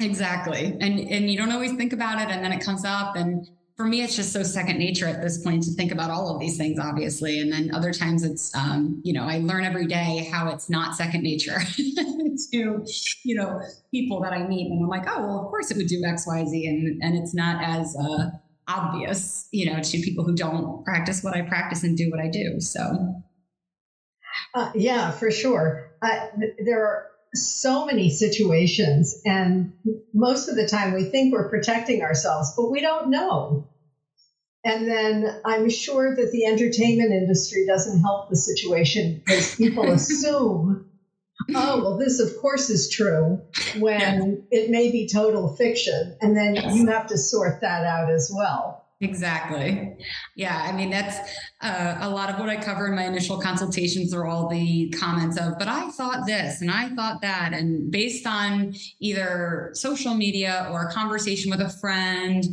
Exactly, 0.00 0.76
and 0.80 0.98
and 1.00 1.30
you 1.30 1.38
don't 1.38 1.52
always 1.52 1.72
think 1.72 1.92
about 1.92 2.20
it, 2.20 2.28
and 2.28 2.44
then 2.44 2.52
it 2.52 2.62
comes 2.62 2.84
up, 2.84 3.16
and 3.16 3.46
for 3.82 3.88
me, 3.88 4.00
it's 4.00 4.14
just 4.14 4.32
so 4.32 4.44
second 4.44 4.78
nature 4.78 5.08
at 5.08 5.20
this 5.20 5.42
point 5.42 5.64
to 5.64 5.72
think 5.72 5.90
about 5.90 6.08
all 6.08 6.32
of 6.32 6.38
these 6.38 6.56
things, 6.56 6.78
obviously. 6.78 7.40
And 7.40 7.52
then 7.52 7.74
other 7.74 7.92
times 7.92 8.22
it's, 8.22 8.54
um, 8.54 9.00
you 9.02 9.12
know, 9.12 9.24
I 9.24 9.38
learn 9.38 9.64
every 9.64 9.88
day 9.88 10.28
how 10.30 10.50
it's 10.50 10.70
not 10.70 10.94
second 10.94 11.24
nature 11.24 11.58
to, 11.76 12.86
you 13.24 13.34
know, 13.34 13.60
people 13.90 14.20
that 14.20 14.32
I 14.32 14.46
meet. 14.46 14.70
And 14.70 14.84
I'm 14.84 14.88
like, 14.88 15.02
oh, 15.08 15.26
well, 15.26 15.40
of 15.40 15.46
course 15.46 15.72
it 15.72 15.76
would 15.78 15.88
do 15.88 16.00
X, 16.04 16.28
Y, 16.28 16.44
Z. 16.44 16.64
And, 16.64 17.02
and 17.02 17.18
it's 17.18 17.34
not 17.34 17.60
as 17.60 17.96
uh, 17.96 18.30
obvious, 18.68 19.48
you 19.50 19.72
know, 19.72 19.82
to 19.82 19.98
people 19.98 20.22
who 20.22 20.36
don't 20.36 20.84
practice 20.84 21.24
what 21.24 21.34
I 21.34 21.42
practice 21.42 21.82
and 21.82 21.96
do 21.96 22.08
what 22.08 22.20
I 22.20 22.28
do. 22.28 22.60
So. 22.60 23.20
Uh, 24.54 24.70
yeah, 24.76 25.10
for 25.10 25.32
sure. 25.32 25.90
Uh, 26.00 26.26
there 26.64 26.86
are 26.86 27.08
so 27.34 27.86
many 27.86 28.10
situations 28.10 29.20
and 29.24 29.72
most 30.12 30.48
of 30.48 30.54
the 30.54 30.68
time 30.68 30.92
we 30.92 31.04
think 31.04 31.32
we're 31.32 31.48
protecting 31.48 32.02
ourselves 32.02 32.52
but 32.58 32.70
we 32.70 32.82
don't 32.82 33.08
know 33.08 33.66
and 34.64 34.86
then 34.86 35.40
i'm 35.44 35.68
sure 35.68 36.14
that 36.14 36.30
the 36.32 36.44
entertainment 36.44 37.12
industry 37.12 37.66
doesn't 37.66 38.00
help 38.00 38.28
the 38.28 38.36
situation 38.36 39.22
because 39.24 39.54
people 39.56 39.84
assume 39.92 40.86
oh 41.54 41.82
well 41.82 41.98
this 41.98 42.20
of 42.20 42.36
course 42.40 42.70
is 42.70 42.88
true 42.88 43.40
when 43.78 44.44
it 44.50 44.70
may 44.70 44.90
be 44.90 45.08
total 45.08 45.54
fiction 45.56 46.16
and 46.20 46.36
then 46.36 46.54
yes. 46.54 46.74
you 46.74 46.86
have 46.86 47.06
to 47.06 47.18
sort 47.18 47.60
that 47.60 47.84
out 47.84 48.10
as 48.10 48.30
well 48.34 48.82
Exactly. 49.02 49.96
Yeah. 50.36 50.64
I 50.64 50.70
mean, 50.70 50.88
that's 50.88 51.18
uh, 51.60 51.98
a 52.00 52.08
lot 52.08 52.30
of 52.30 52.38
what 52.38 52.48
I 52.48 52.56
cover 52.56 52.86
in 52.86 52.94
my 52.94 53.04
initial 53.04 53.36
consultations 53.40 54.14
are 54.14 54.26
all 54.26 54.48
the 54.48 54.90
comments 54.90 55.36
of, 55.40 55.58
but 55.58 55.66
I 55.66 55.90
thought 55.90 56.24
this 56.24 56.60
and 56.60 56.70
I 56.70 56.88
thought 56.90 57.20
that. 57.20 57.52
And 57.52 57.90
based 57.90 58.28
on 58.28 58.74
either 59.00 59.70
social 59.74 60.14
media 60.14 60.68
or 60.70 60.82
a 60.82 60.92
conversation 60.92 61.50
with 61.50 61.60
a 61.60 61.68
friend 61.68 62.44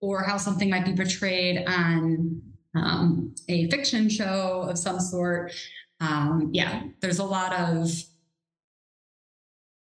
or 0.00 0.22
how 0.22 0.36
something 0.36 0.70
might 0.70 0.84
be 0.84 0.94
portrayed 0.94 1.64
on 1.66 2.42
um, 2.74 3.34
a 3.48 3.68
fiction 3.70 4.08
show 4.08 4.66
of 4.68 4.78
some 4.78 5.00
sort. 5.00 5.52
Um, 6.00 6.50
yeah, 6.52 6.82
there's 7.00 7.18
a 7.18 7.24
lot 7.24 7.52
of 7.54 7.90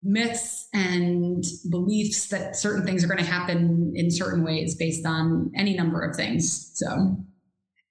myths 0.02 0.68
and 0.72 1.44
beliefs 1.70 2.28
that 2.28 2.56
certain 2.56 2.86
things 2.86 3.04
are 3.04 3.08
going 3.08 3.18
to 3.18 3.30
happen 3.30 3.92
in 3.94 4.10
certain 4.10 4.44
ways 4.44 4.76
based 4.76 5.04
on 5.04 5.50
any 5.54 5.76
number 5.76 6.00
of 6.02 6.16
things. 6.16 6.70
So, 6.74 7.16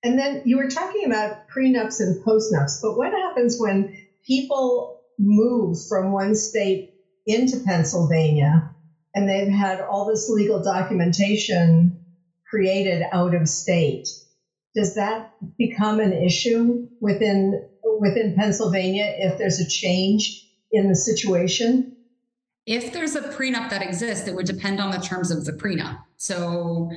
and 0.04 0.18
then 0.18 0.42
you 0.46 0.58
were 0.58 0.70
talking 0.70 1.06
about 1.06 1.48
prenups 1.50 2.00
and 2.00 2.24
postnups, 2.24 2.82
but 2.82 2.98
what 2.98 3.12
happens 3.12 3.58
when 3.60 3.96
people 4.26 5.02
move 5.20 5.78
from 5.88 6.12
one 6.12 6.36
state 6.36 6.94
into 7.26 7.60
Pennsylvania 7.60 8.74
and 9.14 9.28
they've 9.28 9.52
had 9.52 9.82
all 9.82 10.06
this 10.06 10.30
legal 10.30 10.64
documentation 10.64 11.97
created 12.50 13.04
out 13.12 13.36
of 13.36 13.48
state? 13.48 14.08
Does 14.76 14.96
that 14.96 15.34
become 15.58 16.00
an 16.00 16.14
issue 16.14 16.88
within 17.02 17.68
within 18.00 18.36
Pennsylvania 18.36 19.16
if 19.18 19.38
there's 19.38 19.60
a 19.60 19.68
change 19.68 20.48
in 20.72 20.88
the 20.88 20.96
situation? 20.96 21.96
If 22.66 22.92
there's 22.94 23.16
a 23.16 23.22
prenup 23.22 23.70
that 23.70 23.82
exists, 23.82 24.28
it 24.28 24.36
would 24.36 24.46
depend 24.46 24.80
on 24.80 24.92
the 24.92 25.00
terms 25.00 25.32
of 25.32 25.46
the 25.46 25.54
prenup. 25.54 25.98
So 26.18 26.92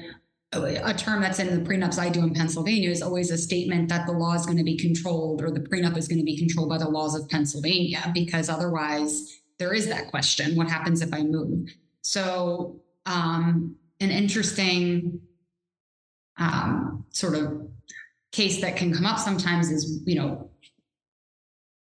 a 0.53 0.93
term 0.93 1.21
that's 1.21 1.39
in 1.39 1.63
the 1.63 1.69
prenups 1.69 1.99
I 1.99 2.09
do 2.09 2.25
in 2.25 2.35
Pennsylvania 2.35 2.91
is 2.91 3.03
always 3.03 3.31
a 3.31 3.39
statement 3.39 3.89
that 3.89 4.07
the 4.07 4.13
law 4.13 4.35
is 4.35 4.45
going 4.45 4.59
to 4.59 4.65
be 4.65 4.77
controlled 4.77 5.43
or 5.43 5.51
the 5.51 5.61
prenup 5.61 5.97
is 5.97 6.09
going 6.09 6.19
to 6.19 6.25
be 6.25 6.37
controlled 6.37 6.69
by 6.69 6.79
the 6.79 6.89
laws 6.89 7.15
of 7.15 7.29
Pennsylvania, 7.29 8.11
because 8.13 8.49
otherwise 8.49 9.41
there 9.59 9.73
is 9.73 9.87
that 9.89 10.09
question 10.09 10.57
what 10.57 10.69
happens 10.69 11.03
if 11.03 11.15
I 11.15 11.23
move? 11.23 11.69
So, 12.03 12.81
um, 13.07 13.77
an 14.01 14.11
interesting 14.11 15.21
um, 16.41 17.05
sort 17.11 17.35
of 17.35 17.69
case 18.33 18.61
that 18.61 18.77
can 18.77 18.93
come 18.93 19.07
up 19.07 19.19
sometimes 19.19 19.71
is, 19.71 20.01
you 20.05 20.17
know, 20.17 20.51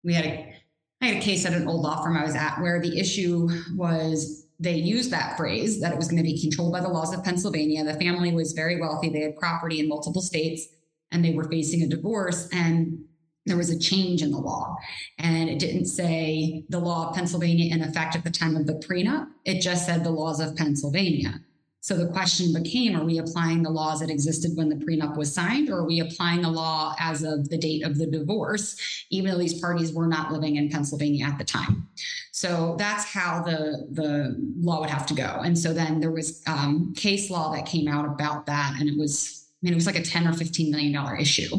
we 0.03 0.13
had 0.13 0.25
a 0.25 0.55
I 1.01 1.07
had 1.07 1.17
a 1.17 1.21
case 1.21 1.45
at 1.45 1.53
an 1.53 1.67
old 1.67 1.81
law 1.81 2.03
firm 2.03 2.15
I 2.15 2.23
was 2.23 2.35
at 2.35 2.61
where 2.61 2.79
the 2.79 2.99
issue 2.99 3.49
was 3.75 4.45
they 4.59 4.75
used 4.75 5.09
that 5.09 5.35
phrase 5.35 5.81
that 5.81 5.91
it 5.91 5.97
was 5.97 6.07
going 6.07 6.21
to 6.21 6.23
be 6.23 6.39
controlled 6.39 6.73
by 6.73 6.81
the 6.81 6.87
laws 6.87 7.11
of 7.11 7.23
Pennsylvania. 7.23 7.83
The 7.83 7.95
family 7.95 8.31
was 8.31 8.51
very 8.51 8.79
wealthy, 8.79 9.09
they 9.09 9.21
had 9.21 9.35
property 9.35 9.79
in 9.79 9.87
multiple 9.87 10.21
states, 10.21 10.67
and 11.11 11.25
they 11.25 11.33
were 11.33 11.45
facing 11.45 11.81
a 11.81 11.87
divorce. 11.87 12.47
And 12.53 13.05
there 13.47 13.57
was 13.57 13.71
a 13.71 13.79
change 13.79 14.21
in 14.21 14.29
the 14.29 14.37
law. 14.37 14.77
And 15.17 15.49
it 15.49 15.57
didn't 15.57 15.85
say 15.85 16.63
the 16.69 16.79
law 16.79 17.09
of 17.09 17.15
Pennsylvania 17.15 17.73
in 17.73 17.81
effect 17.81 18.15
at 18.15 18.23
the 18.23 18.29
time 18.29 18.55
of 18.55 18.67
the 18.67 18.73
prenup, 18.73 19.27
it 19.45 19.61
just 19.61 19.87
said 19.87 20.03
the 20.03 20.11
laws 20.11 20.39
of 20.39 20.55
Pennsylvania. 20.55 21.41
So 21.81 21.97
the 21.97 22.07
question 22.07 22.53
became 22.53 22.95
are 22.95 23.03
we 23.03 23.17
applying 23.17 23.63
the 23.63 23.71
laws 23.71 23.99
that 23.99 24.11
existed 24.11 24.51
when 24.55 24.69
the 24.69 24.75
prenup 24.75 25.17
was 25.17 25.33
signed, 25.33 25.69
or 25.69 25.79
are 25.79 25.85
we 25.85 25.99
applying 25.99 26.43
the 26.43 26.49
law 26.49 26.95
as 26.99 27.23
of 27.23 27.49
the 27.49 27.57
date 27.57 27.83
of 27.83 27.97
the 27.97 28.05
divorce, 28.05 29.05
even 29.09 29.31
though 29.31 29.39
these 29.39 29.59
parties 29.59 29.91
were 29.91 30.07
not 30.07 30.31
living 30.31 30.57
in 30.57 30.69
Pennsylvania 30.69 31.25
at 31.25 31.39
the 31.39 31.43
time? 31.43 31.89
So 32.31 32.75
that's 32.77 33.03
how 33.03 33.41
the, 33.41 33.87
the 33.91 34.35
law 34.59 34.79
would 34.79 34.91
have 34.91 35.07
to 35.07 35.15
go. 35.15 35.41
And 35.43 35.57
so 35.57 35.73
then 35.73 35.99
there 35.99 36.11
was 36.11 36.43
um, 36.47 36.93
case 36.95 37.31
law 37.31 37.51
that 37.53 37.65
came 37.65 37.87
out 37.87 38.05
about 38.05 38.45
that, 38.45 38.75
and 38.79 38.87
it 38.87 38.97
was, 38.97 39.47
I 39.49 39.65
mean, 39.65 39.73
it 39.73 39.75
was 39.75 39.87
like 39.87 39.97
a 39.97 40.03
10 40.03 40.27
or 40.27 40.33
$15 40.33 40.69
million 40.69 41.19
issue 41.19 41.57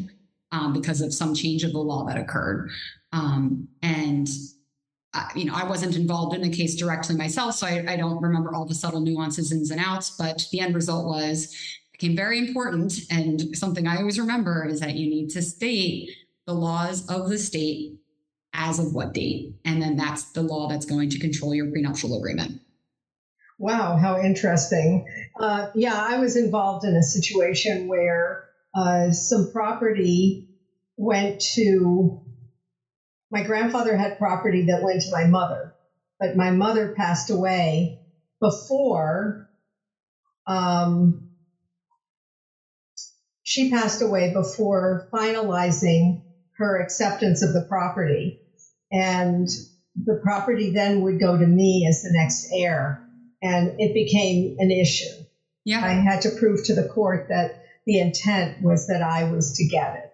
um, 0.53 0.73
because 0.73 1.01
of 1.01 1.13
some 1.13 1.35
change 1.35 1.65
of 1.65 1.73
the 1.73 1.79
law 1.79 2.05
that 2.07 2.17
occurred. 2.17 2.71
Um, 3.13 3.69
and 3.83 4.29
you 5.35 5.44
know, 5.44 5.55
I 5.55 5.64
wasn't 5.64 5.96
involved 5.96 6.35
in 6.35 6.42
the 6.42 6.51
case 6.51 6.75
directly 6.75 7.16
myself, 7.16 7.55
so 7.57 7.66
I, 7.66 7.85
I, 7.87 7.96
don't 7.96 8.22
remember 8.22 8.55
all 8.55 8.64
the 8.64 8.75
subtle 8.75 9.01
nuances, 9.01 9.53
ins 9.53 9.70
and 9.70 9.81
outs. 9.81 10.11
But 10.11 10.46
the 10.51 10.61
end 10.61 10.75
result 10.75 11.07
was 11.07 11.55
became 11.92 12.16
very 12.16 12.38
important, 12.38 12.94
and 13.11 13.57
something 13.57 13.87
I 13.87 13.98
always 13.98 14.18
remember 14.18 14.66
is 14.66 14.81
that 14.81 14.94
you 14.94 15.09
need 15.11 15.31
to 15.31 15.42
state 15.42 16.11
the 16.46 16.55
laws 16.55 17.09
of 17.09 17.29
the 17.29 17.38
state 17.38 17.98
as 18.55 18.79
of 18.79 18.94
what 18.94 19.12
date, 19.12 19.55
and 19.64 19.83
then 19.83 19.96
that's 19.96 20.33
the 20.33 20.42
law 20.42 20.68
that's 20.68 20.87
going 20.87 21.11
to 21.11 21.18
control 21.18 21.55
your 21.55 21.70
prenuptial 21.70 22.16
agreement. 22.16 22.61
Wow, 23.59 23.96
how 23.96 24.18
interesting! 24.18 25.07
Uh, 25.38 25.68
yeah, 25.75 25.94
I 25.94 26.18
was 26.18 26.37
involved 26.37 26.87
in 26.87 26.96
a 26.96 27.03
situation 27.03 27.87
where 27.87 28.44
uh, 28.75 29.11
some 29.11 29.53
property 29.53 30.48
went 30.96 31.40
to 31.55 32.22
my 33.33 33.42
grandfather 33.42 33.97
had 33.97 34.18
property 34.18 34.66
that 34.66 34.83
went 34.83 35.03
to 35.03 35.11
my 35.11 35.25
mother, 35.25 35.75
but 36.21 36.37
my 36.37 36.51
mother 36.51 36.95
passed 36.97 37.31
away 37.31 37.99
before 38.40 39.49
um, 40.47 41.29
she 43.42 43.71
passed 43.71 44.03
away 44.03 44.33
before 44.33 45.09
finalizing 45.12 46.23
her 46.57 46.81
acceptance 46.81 47.42
of 47.42 47.53
the 47.53 47.62
property. 47.62 48.38
And 48.90 49.49
the 49.97 50.21
property 50.23 50.71
then 50.71 51.01
would 51.03 51.18
go 51.18 51.37
to 51.37 51.47
me 51.47 51.87
as 51.88 52.03
the 52.03 52.11
next 52.12 52.49
heir. 52.53 53.03
And 53.42 53.81
it 53.81 53.95
became 53.95 54.57
an 54.59 54.71
issue. 54.71 55.25
Yeah. 55.64 55.85
I 55.85 55.92
had 55.95 56.23
to 56.23 56.31
prove 56.31 56.64
to 56.64 56.75
the 56.75 56.88
court 56.88 57.27
that 57.29 57.62
the 57.87 57.99
intent 57.99 58.62
was 58.62 58.87
that 58.87 59.03
I 59.03 59.25
was 59.25 59.53
to 59.57 59.66
get 59.66 59.97
it. 59.97 60.12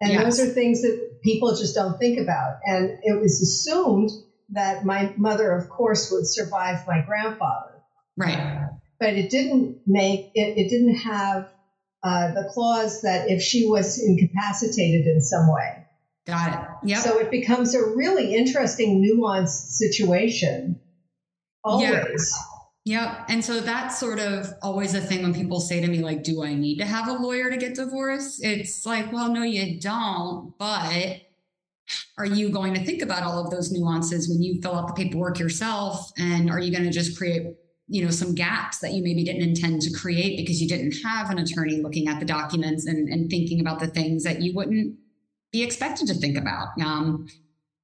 And 0.00 0.12
Yes. 0.12 0.22
those 0.24 0.40
are 0.40 0.52
things 0.52 0.82
that 0.82 1.20
people 1.22 1.54
just 1.54 1.74
don't 1.74 1.98
think 1.98 2.18
about. 2.18 2.58
And 2.64 2.98
it 3.02 3.20
was 3.20 3.40
assumed 3.40 4.10
that 4.50 4.84
my 4.84 5.12
mother, 5.16 5.52
of 5.52 5.68
course, 5.68 6.10
would 6.10 6.26
survive 6.26 6.86
my 6.86 7.02
grandfather, 7.02 7.82
Right. 8.16 8.68
but 8.98 9.14
it 9.14 9.30
didn't 9.30 9.78
make 9.86 10.30
it, 10.34 10.58
it 10.58 10.68
didn't 10.70 10.96
have 10.96 11.48
uh, 12.02 12.32
the 12.32 12.48
clause 12.52 13.02
that 13.02 13.30
if 13.30 13.42
she 13.42 13.66
was 13.66 14.02
incapacitated 14.02 15.06
in 15.06 15.20
some 15.20 15.52
way. 15.52 15.84
Got 16.26 16.54
it. 16.54 16.88
Yeah. 16.88 17.00
So 17.00 17.18
it 17.18 17.30
becomes 17.30 17.74
a 17.74 17.84
really 17.84 18.34
interesting, 18.34 19.02
nuanced 19.02 19.72
situation. 19.72 20.80
Always. 21.62 22.34
Yep. 22.86 23.26
And 23.28 23.44
so 23.44 23.60
that's 23.60 24.00
sort 24.00 24.18
of 24.18 24.52
always 24.62 24.94
a 24.94 25.00
thing 25.00 25.22
when 25.22 25.34
people 25.34 25.60
say 25.60 25.80
to 25.80 25.86
me, 25.86 26.00
like, 26.00 26.22
do 26.22 26.42
I 26.42 26.54
need 26.54 26.78
to 26.78 26.86
have 26.86 27.08
a 27.08 27.12
lawyer 27.12 27.50
to 27.50 27.56
get 27.56 27.74
divorced? 27.74 28.42
It's 28.42 28.86
like, 28.86 29.12
well, 29.12 29.30
no, 29.32 29.42
you 29.42 29.78
don't. 29.78 30.56
But 30.58 31.20
are 32.16 32.26
you 32.26 32.48
going 32.48 32.74
to 32.74 32.84
think 32.84 33.02
about 33.02 33.22
all 33.22 33.44
of 33.44 33.50
those 33.50 33.70
nuances 33.70 34.28
when 34.28 34.42
you 34.42 34.60
fill 34.62 34.76
out 34.76 34.88
the 34.88 34.94
paperwork 34.94 35.38
yourself? 35.38 36.10
And 36.16 36.50
are 36.50 36.58
you 36.58 36.72
going 36.72 36.84
to 36.84 36.90
just 36.90 37.18
create, 37.18 37.54
you 37.88 38.04
know, 38.04 38.10
some 38.10 38.34
gaps 38.34 38.78
that 38.78 38.92
you 38.92 39.02
maybe 39.02 39.24
didn't 39.24 39.42
intend 39.42 39.82
to 39.82 39.92
create 39.92 40.38
because 40.38 40.62
you 40.62 40.68
didn't 40.68 40.94
have 41.04 41.30
an 41.30 41.38
attorney 41.38 41.82
looking 41.82 42.08
at 42.08 42.18
the 42.18 42.26
documents 42.26 42.86
and, 42.86 43.08
and 43.10 43.28
thinking 43.28 43.60
about 43.60 43.80
the 43.80 43.88
things 43.88 44.24
that 44.24 44.40
you 44.40 44.54
wouldn't 44.54 44.96
be 45.52 45.62
expected 45.62 46.06
to 46.08 46.14
think 46.14 46.38
about? 46.38 46.68
Um, 46.82 47.26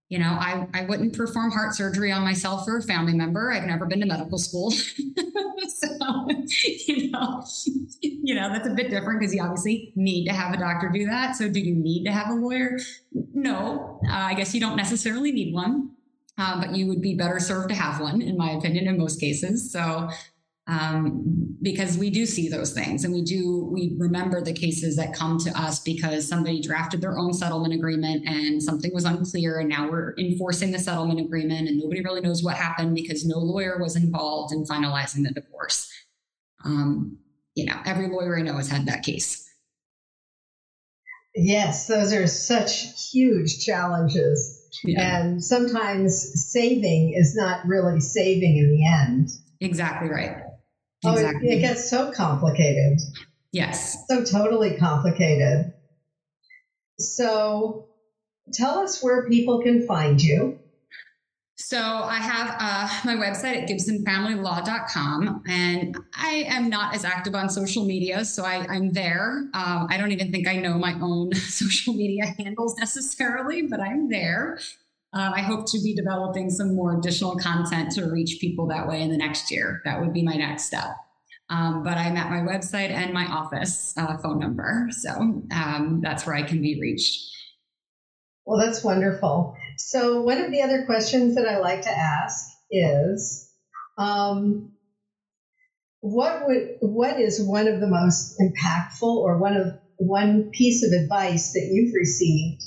you 0.09 0.21
know, 0.21 0.37
I, 0.41 0.69
I 0.73 0.85
wouldn't 0.85 1.17
perform 1.17 1.51
heart 1.51 1.75
surgery 1.75 2.13
on 2.13 2.23
myself 2.23 2.69
or 2.69 2.79
a 2.79 2.83
family 2.83 3.15
member. 3.15 3.53
I've 3.53 3.65
never 3.65 3.87
been 3.87 4.01
to 4.01 4.07
medical 4.07 4.39
school. 4.39 4.71
so, 4.71 6.29
you 6.87 7.11
know, 7.11 7.45
you 8.01 8.35
know, 8.35 8.49
that's 8.53 8.69
a 8.69 8.75
bit 8.75 8.89
different 8.89 9.19
because 9.19 9.35
you 9.35 9.43
obviously 9.43 9.93
need 9.97 10.27
to 10.27 10.33
have 10.33 10.55
a 10.55 10.59
doctor 10.59 10.91
do 10.91 11.07
that. 11.07 11.35
So 11.35 11.49
do 11.49 11.59
you 11.59 11.75
need 11.75 12.05
to 12.05 12.13
have 12.13 12.29
a 12.29 12.35
lawyer? 12.35 12.79
No, 13.35 14.01
uh, 14.09 14.13
I 14.13 14.35
guess 14.35 14.55
you 14.55 14.61
don't 14.61 14.77
necessarily 14.77 15.33
need 15.33 15.53
one. 15.53 15.91
Uh, 16.39 16.61
but 16.61 16.75
you 16.77 16.87
would 16.87 17.01
be 17.01 17.15
better 17.15 17.41
served 17.41 17.71
to 17.71 17.75
have 17.75 17.99
one, 17.99 18.21
in 18.21 18.37
my 18.37 18.51
opinion, 18.51 18.87
in 18.87 18.99
most 18.99 19.19
cases. 19.19 19.73
So, 19.73 20.11
um, 20.69 21.57
because 21.63 21.97
we 21.97 22.11
do 22.11 22.27
see 22.27 22.49
those 22.49 22.73
things 22.73 23.05
and 23.05 23.15
we 23.15 23.23
do 23.23 23.69
we 23.73 23.95
remember 23.99 24.41
the 24.43 24.53
cases 24.53 24.97
that 24.97 25.15
come 25.15 25.39
to 25.39 25.51
us 25.59 25.81
because 25.81 26.29
somebody 26.29 26.61
drafted 26.61 27.01
their 27.01 27.17
own 27.19 27.33
settlement 27.33 27.73
agreement 27.73 28.27
and 28.27 28.61
something 28.63 28.93
was 28.93 29.05
unclear 29.05 29.61
and 29.61 29.69
now 29.69 29.89
we're 29.89 30.15
enforcing 30.19 30.73
the 30.73 30.79
settlement 30.79 31.21
agreement 31.21 31.69
and 31.69 31.79
nobody 31.79 32.03
really 32.03 32.21
knows 32.21 32.43
what 32.43 32.57
happened 32.57 32.95
because 32.97 33.25
no 33.25 33.39
lawyer 33.39 33.79
was 33.81 33.95
involved 33.95 34.53
in 34.53 34.65
finalizing 34.65 35.23
the 35.23 35.31
divorce 35.41 35.89
um, 36.65 37.17
you 37.55 37.65
know 37.65 37.77
every 37.85 38.09
lawyer 38.09 38.37
i 38.39 38.43
know 38.43 38.55
has 38.55 38.69
had 38.69 38.87
that 38.87 39.03
case 39.05 39.45
Yes, 41.39 41.87
those 41.87 42.15
are 42.15 42.27
such 42.27 43.11
huge 43.13 43.63
challenges. 43.63 44.69
yeah 44.85 45.19
And 45.21 45.45
sometimes 45.45 46.33
saving 46.51 47.13
is 47.15 47.37
not 47.37 47.67
really 47.67 48.01
saving 48.01 48.57
in 48.57 48.71
the 48.71 48.87
end. 48.87 49.29
exactly 49.61 50.09
right 50.09 50.46
Oh, 51.07 51.13
it- 51.13 51.21
exactly 51.21 51.49
it 51.51 51.61
gets 51.61 51.89
so 51.91 52.13
complicated, 52.13 52.99
yes 53.53 53.97
so 54.09 54.25
totally 54.25 54.77
complicated. 54.77 55.73
So 56.99 57.87
tell 58.53 58.79
us 58.79 59.03
where 59.03 59.29
people 59.29 59.61
can 59.63 59.87
find 59.87 60.21
you. 60.23 60.59
So 61.59 61.79
I 61.79 62.17
have 62.17 62.57
uh, 62.61 62.89
my 63.05 63.15
website 63.17 63.63
at 63.63 63.69
gibsonfamilylaw.com, 63.69 65.43
and 65.49 65.97
I 66.15 66.45
am 66.49 66.69
not 66.69 66.95
as 66.95 67.05
active 67.05 67.35
on 67.35 67.49
social 67.49 67.87
media, 67.87 68.25
so 68.27 68.45
I, 68.45 68.67
I'm 68.69 68.93
there. 68.93 69.49
Um, 69.55 69.87
I 69.89 69.97
don't 69.97 70.13
even 70.13 70.31
think 70.31 70.47
I 70.47 70.57
know 70.57 70.79
my 70.79 70.95
own 71.01 71.33
social 71.35 71.95
media 71.95 72.27
handles 72.39 72.77
necessarily, 72.79 73.63
but 73.63 73.81
I'm 73.81 74.11
there. 74.11 74.59
Uh, 75.17 75.33
I 75.35 75.41
hope 75.41 75.65
to 75.71 75.81
be 75.83 75.95
developing 75.95 76.51
some 76.51 76.75
more 76.75 76.99
additional 76.99 77.37
content 77.37 77.91
to 77.93 78.05
reach 78.05 78.37
people 78.39 78.67
that 78.67 78.87
way 78.87 79.01
in 79.01 79.11
the 79.11 79.17
next 79.17 79.51
year. 79.51 79.81
That 79.87 79.99
would 79.99 80.13
be 80.13 80.23
my 80.23 80.35
next 80.35 80.65
step. 80.65 80.95
Um, 81.49 81.83
but 81.83 81.97
I'm 81.97 82.19
at 82.19 82.29
my 82.29 82.41
website 82.41 82.91
and 82.91 83.15
my 83.15 83.25
office 83.25 83.95
uh, 83.97 84.19
phone 84.19 84.39
number, 84.39 84.89
so 84.91 85.13
um, 85.13 86.01
that's 86.03 86.27
where 86.27 86.35
I 86.35 86.43
can 86.43 86.61
be 86.61 86.79
reached. 86.79 87.31
Well, 88.45 88.59
that's 88.59 88.85
wonderful. 88.85 89.57
So, 89.79 90.21
one 90.21 90.39
of 90.39 90.51
the 90.51 90.61
other 90.61 90.85
questions 90.85 91.37
that 91.37 91.49
I 91.49 91.61
like 91.61 91.83
to 91.83 91.91
ask 91.91 92.51
is 92.71 93.51
um, 93.97 94.73
what 96.01 96.47
would 96.47 96.77
what 96.81 97.19
is 97.19 97.41
one 97.41 97.69
of 97.69 97.81
the 97.81 97.87
most 97.87 98.39
impactful 98.39 99.17
or 99.17 99.39
one 99.39 99.57
of 99.57 99.79
one 99.97 100.51
piece 100.51 100.85
of 100.85 100.93
advice 100.93 101.55
that 101.55 101.71
you've 101.73 101.95
received 101.95 102.63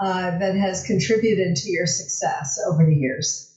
uh, 0.00 0.38
that 0.38 0.56
has 0.56 0.84
contributed 0.84 1.56
to 1.56 1.70
your 1.70 1.86
success 1.86 2.58
over 2.66 2.84
the 2.84 2.94
years? 2.94 3.50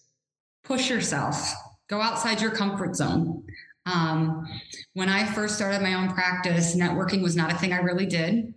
push 0.63 0.89
yourself. 0.89 1.53
Go 1.89 2.01
outside 2.01 2.41
your 2.41 2.51
comfort 2.51 2.95
zone. 2.95 3.43
Um, 3.86 4.47
when 4.93 5.10
i 5.10 5.25
first 5.25 5.56
started 5.56 5.82
my 5.82 5.93
own 5.95 6.13
practice 6.13 6.73
networking 6.73 7.21
was 7.21 7.36
not 7.36 7.51
a 7.51 7.56
thing 7.58 7.73
i 7.73 7.79
really 7.79 8.06
did. 8.06 8.53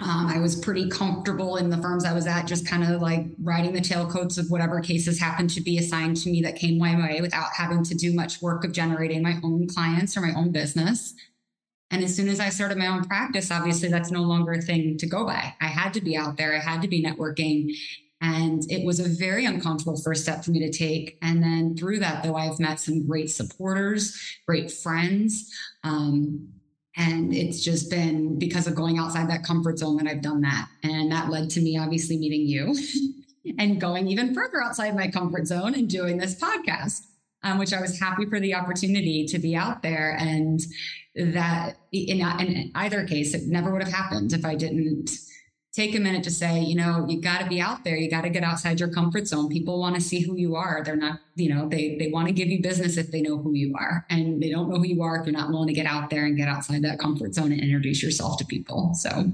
Um, 0.00 0.28
i 0.28 0.38
was 0.38 0.56
pretty 0.56 0.88
comfortable 0.88 1.58
in 1.58 1.68
the 1.68 1.76
firms 1.76 2.06
i 2.06 2.14
was 2.14 2.26
at 2.26 2.46
just 2.46 2.66
kind 2.66 2.82
of 2.82 3.02
like 3.02 3.26
riding 3.42 3.74
the 3.74 3.80
tailcoats 3.80 4.38
of 4.38 4.50
whatever 4.50 4.80
cases 4.80 5.20
happened 5.20 5.50
to 5.50 5.60
be 5.60 5.76
assigned 5.76 6.16
to 6.22 6.30
me 6.30 6.40
that 6.40 6.56
came 6.56 6.78
my 6.78 6.96
way 6.96 7.20
without 7.20 7.50
having 7.54 7.84
to 7.84 7.94
do 7.94 8.14
much 8.14 8.40
work 8.40 8.64
of 8.64 8.72
generating 8.72 9.22
my 9.22 9.38
own 9.44 9.68
clients 9.68 10.16
or 10.16 10.22
my 10.22 10.32
own 10.34 10.52
business 10.52 11.12
and 11.92 12.02
as 12.02 12.16
soon 12.16 12.28
as 12.28 12.40
I 12.40 12.48
started 12.48 12.78
my 12.78 12.86
own 12.86 13.04
practice, 13.04 13.50
obviously 13.50 13.90
that's 13.90 14.10
no 14.10 14.22
longer 14.22 14.52
a 14.52 14.62
thing 14.62 14.96
to 14.96 15.06
go 15.06 15.26
by. 15.26 15.54
I 15.60 15.66
had 15.66 15.92
to 15.94 16.00
be 16.00 16.16
out 16.16 16.38
there, 16.38 16.56
I 16.56 16.58
had 16.58 16.80
to 16.82 16.88
be 16.88 17.04
networking. 17.04 17.70
And 18.22 18.62
it 18.70 18.86
was 18.86 18.98
a 18.98 19.08
very 19.08 19.44
uncomfortable 19.44 20.00
first 20.00 20.22
step 20.22 20.42
for 20.42 20.52
me 20.52 20.60
to 20.60 20.72
take. 20.72 21.18
And 21.22 21.42
then 21.42 21.76
through 21.76 21.98
that, 21.98 22.22
though, 22.22 22.36
I've 22.36 22.58
met 22.58 22.80
some 22.80 23.06
great 23.06 23.30
supporters, 23.30 24.16
great 24.46 24.70
friends. 24.70 25.52
Um, 25.84 26.48
and 26.96 27.34
it's 27.34 27.62
just 27.62 27.90
been 27.90 28.38
because 28.38 28.66
of 28.66 28.74
going 28.74 28.98
outside 28.98 29.28
that 29.28 29.44
comfort 29.44 29.78
zone 29.78 29.96
that 29.98 30.06
I've 30.06 30.22
done 30.22 30.40
that. 30.42 30.68
And 30.82 31.12
that 31.12 31.30
led 31.30 31.50
to 31.50 31.60
me 31.60 31.78
obviously 31.78 32.16
meeting 32.16 32.46
you 32.46 32.74
and 33.58 33.80
going 33.80 34.08
even 34.08 34.34
further 34.34 34.62
outside 34.62 34.94
my 34.94 35.08
comfort 35.08 35.46
zone 35.46 35.74
and 35.74 35.90
doing 35.90 36.16
this 36.16 36.40
podcast, 36.40 37.00
um, 37.42 37.58
which 37.58 37.72
I 37.72 37.80
was 37.80 37.98
happy 37.98 38.24
for 38.26 38.40
the 38.40 38.54
opportunity 38.54 39.26
to 39.26 39.38
be 39.38 39.56
out 39.56 39.82
there. 39.82 40.16
And 40.18 40.60
that 41.14 41.76
in, 41.92 42.20
in 42.20 42.72
either 42.74 43.06
case, 43.06 43.34
it 43.34 43.42
never 43.46 43.70
would 43.70 43.82
have 43.82 43.92
happened 43.92 44.32
if 44.32 44.44
I 44.44 44.54
didn't 44.54 45.10
take 45.74 45.94
a 45.94 46.00
minute 46.00 46.24
to 46.24 46.30
say, 46.30 46.60
you 46.60 46.74
know, 46.74 47.06
you 47.08 47.20
got 47.20 47.40
to 47.40 47.48
be 47.48 47.60
out 47.60 47.84
there. 47.84 47.96
You 47.96 48.10
got 48.10 48.22
to 48.22 48.30
get 48.30 48.44
outside 48.44 48.78
your 48.78 48.90
comfort 48.90 49.26
zone. 49.26 49.48
People 49.48 49.80
want 49.80 49.94
to 49.94 50.00
see 50.00 50.20
who 50.20 50.36
you 50.36 50.54
are. 50.54 50.82
They're 50.84 50.96
not, 50.96 51.20
you 51.34 51.52
know, 51.52 51.68
they 51.68 51.96
they 51.98 52.10
want 52.10 52.28
to 52.28 52.34
give 52.34 52.48
you 52.48 52.62
business 52.62 52.96
if 52.96 53.10
they 53.10 53.22
know 53.22 53.38
who 53.38 53.54
you 53.54 53.74
are, 53.78 54.06
and 54.10 54.42
they 54.42 54.50
don't 54.50 54.68
know 54.68 54.76
who 54.76 54.86
you 54.86 55.02
are 55.02 55.16
if 55.16 55.26
you're 55.26 55.36
not 55.36 55.50
willing 55.50 55.68
to 55.68 55.74
get 55.74 55.86
out 55.86 56.10
there 56.10 56.24
and 56.24 56.36
get 56.36 56.48
outside 56.48 56.82
that 56.82 56.98
comfort 56.98 57.34
zone 57.34 57.52
and 57.52 57.60
introduce 57.60 58.02
yourself 58.02 58.38
to 58.38 58.44
people. 58.44 58.92
So, 58.94 59.32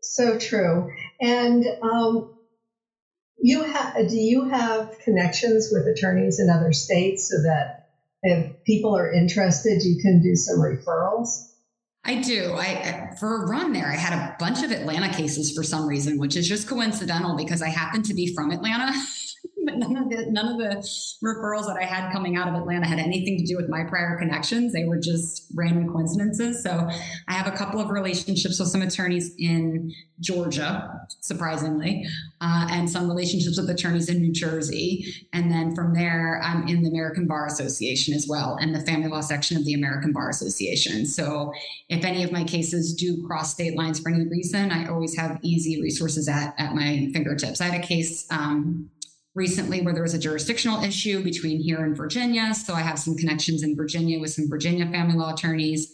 So 0.00 0.38
true. 0.38 0.90
And 1.20 1.64
um, 1.82 2.34
you 3.38 3.62
have 3.62 4.08
do 4.08 4.16
you 4.16 4.48
have 4.48 4.98
connections 5.00 5.70
with 5.72 5.86
attorneys 5.86 6.40
in 6.40 6.50
other 6.50 6.72
states 6.72 7.28
so 7.28 7.42
that 7.42 7.83
if 8.24 8.64
people 8.64 8.96
are 8.96 9.12
interested, 9.12 9.82
you 9.82 10.00
can 10.02 10.20
do 10.22 10.34
some 10.34 10.58
referrals? 10.58 11.52
I 12.04 12.20
do. 12.20 12.54
I 12.54 13.14
for 13.18 13.44
a 13.44 13.46
run 13.46 13.72
there, 13.72 13.86
I 13.86 13.96
had 13.96 14.12
a 14.12 14.36
bunch 14.38 14.62
of 14.62 14.70
Atlanta 14.70 15.12
cases 15.12 15.54
for 15.54 15.62
some 15.62 15.86
reason, 15.86 16.18
which 16.18 16.36
is 16.36 16.48
just 16.48 16.68
coincidental 16.68 17.36
because 17.36 17.62
I 17.62 17.68
happen 17.68 18.02
to 18.02 18.14
be 18.14 18.34
from 18.34 18.50
Atlanta. 18.50 18.92
none 19.78 19.96
of 19.96 20.08
the 20.08 20.26
none 20.30 20.48
of 20.48 20.58
the 20.58 20.76
referrals 21.22 21.66
that 21.66 21.76
I 21.80 21.84
had 21.84 22.12
coming 22.12 22.36
out 22.36 22.48
of 22.48 22.54
Atlanta 22.54 22.86
had 22.86 22.98
anything 22.98 23.38
to 23.38 23.44
do 23.44 23.56
with 23.56 23.68
my 23.68 23.84
prior 23.84 24.16
connections. 24.18 24.72
They 24.72 24.84
were 24.84 24.98
just 24.98 25.46
random 25.54 25.90
coincidences. 25.90 26.62
So 26.62 26.88
I 27.28 27.32
have 27.32 27.46
a 27.46 27.56
couple 27.56 27.80
of 27.80 27.90
relationships 27.90 28.58
with 28.58 28.68
some 28.68 28.82
attorneys 28.82 29.34
in 29.38 29.92
Georgia, 30.20 31.06
surprisingly, 31.20 32.06
uh, 32.40 32.68
and 32.70 32.88
some 32.88 33.08
relationships 33.08 33.58
with 33.58 33.68
attorneys 33.68 34.08
in 34.08 34.20
New 34.20 34.32
Jersey. 34.32 35.26
And 35.32 35.50
then 35.50 35.74
from 35.74 35.92
there, 35.92 36.40
I'm 36.42 36.68
in 36.68 36.82
the 36.82 36.88
American 36.88 37.26
Bar 37.26 37.46
Association 37.46 38.14
as 38.14 38.26
well, 38.28 38.56
and 38.60 38.74
the 38.74 38.80
family 38.80 39.08
law 39.08 39.20
section 39.20 39.56
of 39.56 39.64
the 39.64 39.74
American 39.74 40.12
Bar 40.12 40.30
Association. 40.30 41.06
So 41.06 41.52
if 41.88 42.04
any 42.04 42.22
of 42.22 42.30
my 42.30 42.44
cases 42.44 42.94
do 42.94 43.26
cross 43.26 43.52
state 43.52 43.76
lines 43.76 44.00
for 44.00 44.10
any 44.10 44.28
reason, 44.28 44.70
I 44.70 44.86
always 44.88 45.16
have 45.16 45.38
easy 45.42 45.80
resources 45.80 46.28
at, 46.28 46.54
at 46.58 46.74
my 46.74 47.08
fingertips. 47.12 47.60
I 47.60 47.66
had 47.66 47.82
a 47.82 47.86
case 47.86 48.26
um, 48.30 48.90
recently 49.34 49.82
where 49.82 49.92
there 49.92 50.02
was 50.02 50.14
a 50.14 50.18
jurisdictional 50.18 50.82
issue 50.82 51.22
between 51.22 51.60
here 51.60 51.84
and 51.84 51.96
Virginia. 51.96 52.54
So 52.54 52.74
I 52.74 52.80
have 52.80 52.98
some 52.98 53.16
connections 53.16 53.62
in 53.62 53.76
Virginia 53.76 54.20
with 54.20 54.30
some 54.30 54.48
Virginia 54.48 54.86
family 54.86 55.16
law 55.16 55.32
attorneys. 55.32 55.92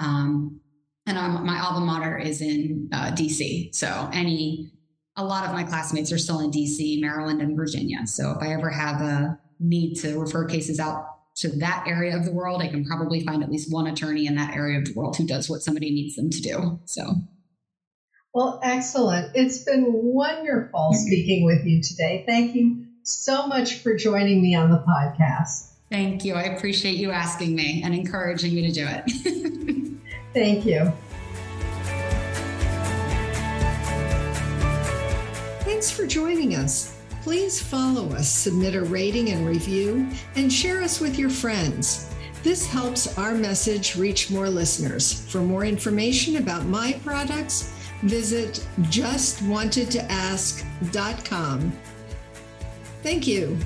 Um, 0.00 0.60
and 1.06 1.18
I'm, 1.18 1.46
my 1.46 1.60
alma 1.60 1.84
mater 1.84 2.18
is 2.18 2.40
in 2.40 2.88
uh, 2.92 3.12
DC. 3.12 3.74
So 3.74 4.10
any, 4.12 4.72
a 5.16 5.24
lot 5.24 5.44
of 5.44 5.52
my 5.52 5.62
classmates 5.62 6.10
are 6.10 6.18
still 6.18 6.40
in 6.40 6.50
DC, 6.50 7.00
Maryland, 7.00 7.40
and 7.40 7.56
Virginia. 7.56 8.06
So 8.06 8.32
if 8.32 8.42
I 8.42 8.52
ever 8.52 8.70
have 8.70 9.00
a 9.00 9.38
need 9.60 9.94
to 9.96 10.18
refer 10.18 10.46
cases 10.46 10.80
out 10.80 11.06
to 11.36 11.48
that 11.58 11.84
area 11.86 12.16
of 12.16 12.24
the 12.24 12.32
world, 12.32 12.60
I 12.60 12.68
can 12.68 12.84
probably 12.84 13.24
find 13.24 13.42
at 13.42 13.50
least 13.50 13.72
one 13.72 13.86
attorney 13.86 14.26
in 14.26 14.34
that 14.36 14.54
area 14.54 14.78
of 14.78 14.86
the 14.86 14.94
world 14.94 15.16
who 15.16 15.26
does 15.26 15.48
what 15.48 15.62
somebody 15.62 15.90
needs 15.90 16.16
them 16.16 16.30
to 16.30 16.40
do. 16.40 16.80
So. 16.86 17.14
Well, 18.34 18.58
excellent. 18.64 19.30
It's 19.36 19.58
been 19.62 19.86
wonderful 19.88 20.92
speaking 20.92 21.44
with 21.44 21.64
you 21.64 21.80
today. 21.80 22.24
Thank 22.26 22.56
you 22.56 22.84
so 23.04 23.46
much 23.46 23.76
for 23.76 23.94
joining 23.94 24.42
me 24.42 24.56
on 24.56 24.72
the 24.72 24.78
podcast. 24.78 25.70
Thank 25.88 26.24
you. 26.24 26.34
I 26.34 26.42
appreciate 26.42 26.96
you 26.96 27.12
asking 27.12 27.54
me 27.54 27.82
and 27.84 27.94
encouraging 27.94 28.56
me 28.56 28.66
to 28.66 28.72
do 28.72 28.88
it. 28.88 30.00
Thank 30.34 30.66
you. 30.66 30.92
Thanks 35.60 35.92
for 35.92 36.04
joining 36.04 36.56
us. 36.56 36.98
Please 37.22 37.62
follow 37.62 38.10
us, 38.14 38.28
submit 38.28 38.74
a 38.74 38.82
rating 38.82 39.28
and 39.28 39.46
review, 39.46 40.08
and 40.34 40.52
share 40.52 40.82
us 40.82 40.98
with 40.98 41.20
your 41.20 41.30
friends. 41.30 42.12
This 42.42 42.66
helps 42.66 43.16
our 43.16 43.32
message 43.32 43.96
reach 43.96 44.32
more 44.32 44.50
listeners. 44.50 45.24
For 45.30 45.38
more 45.38 45.64
information 45.64 46.36
about 46.36 46.64
my 46.64 46.94
products, 47.04 47.70
visit 48.04 48.64
justwantedtoask.com. 48.80 51.72
Thank 53.02 53.26
you. 53.26 53.58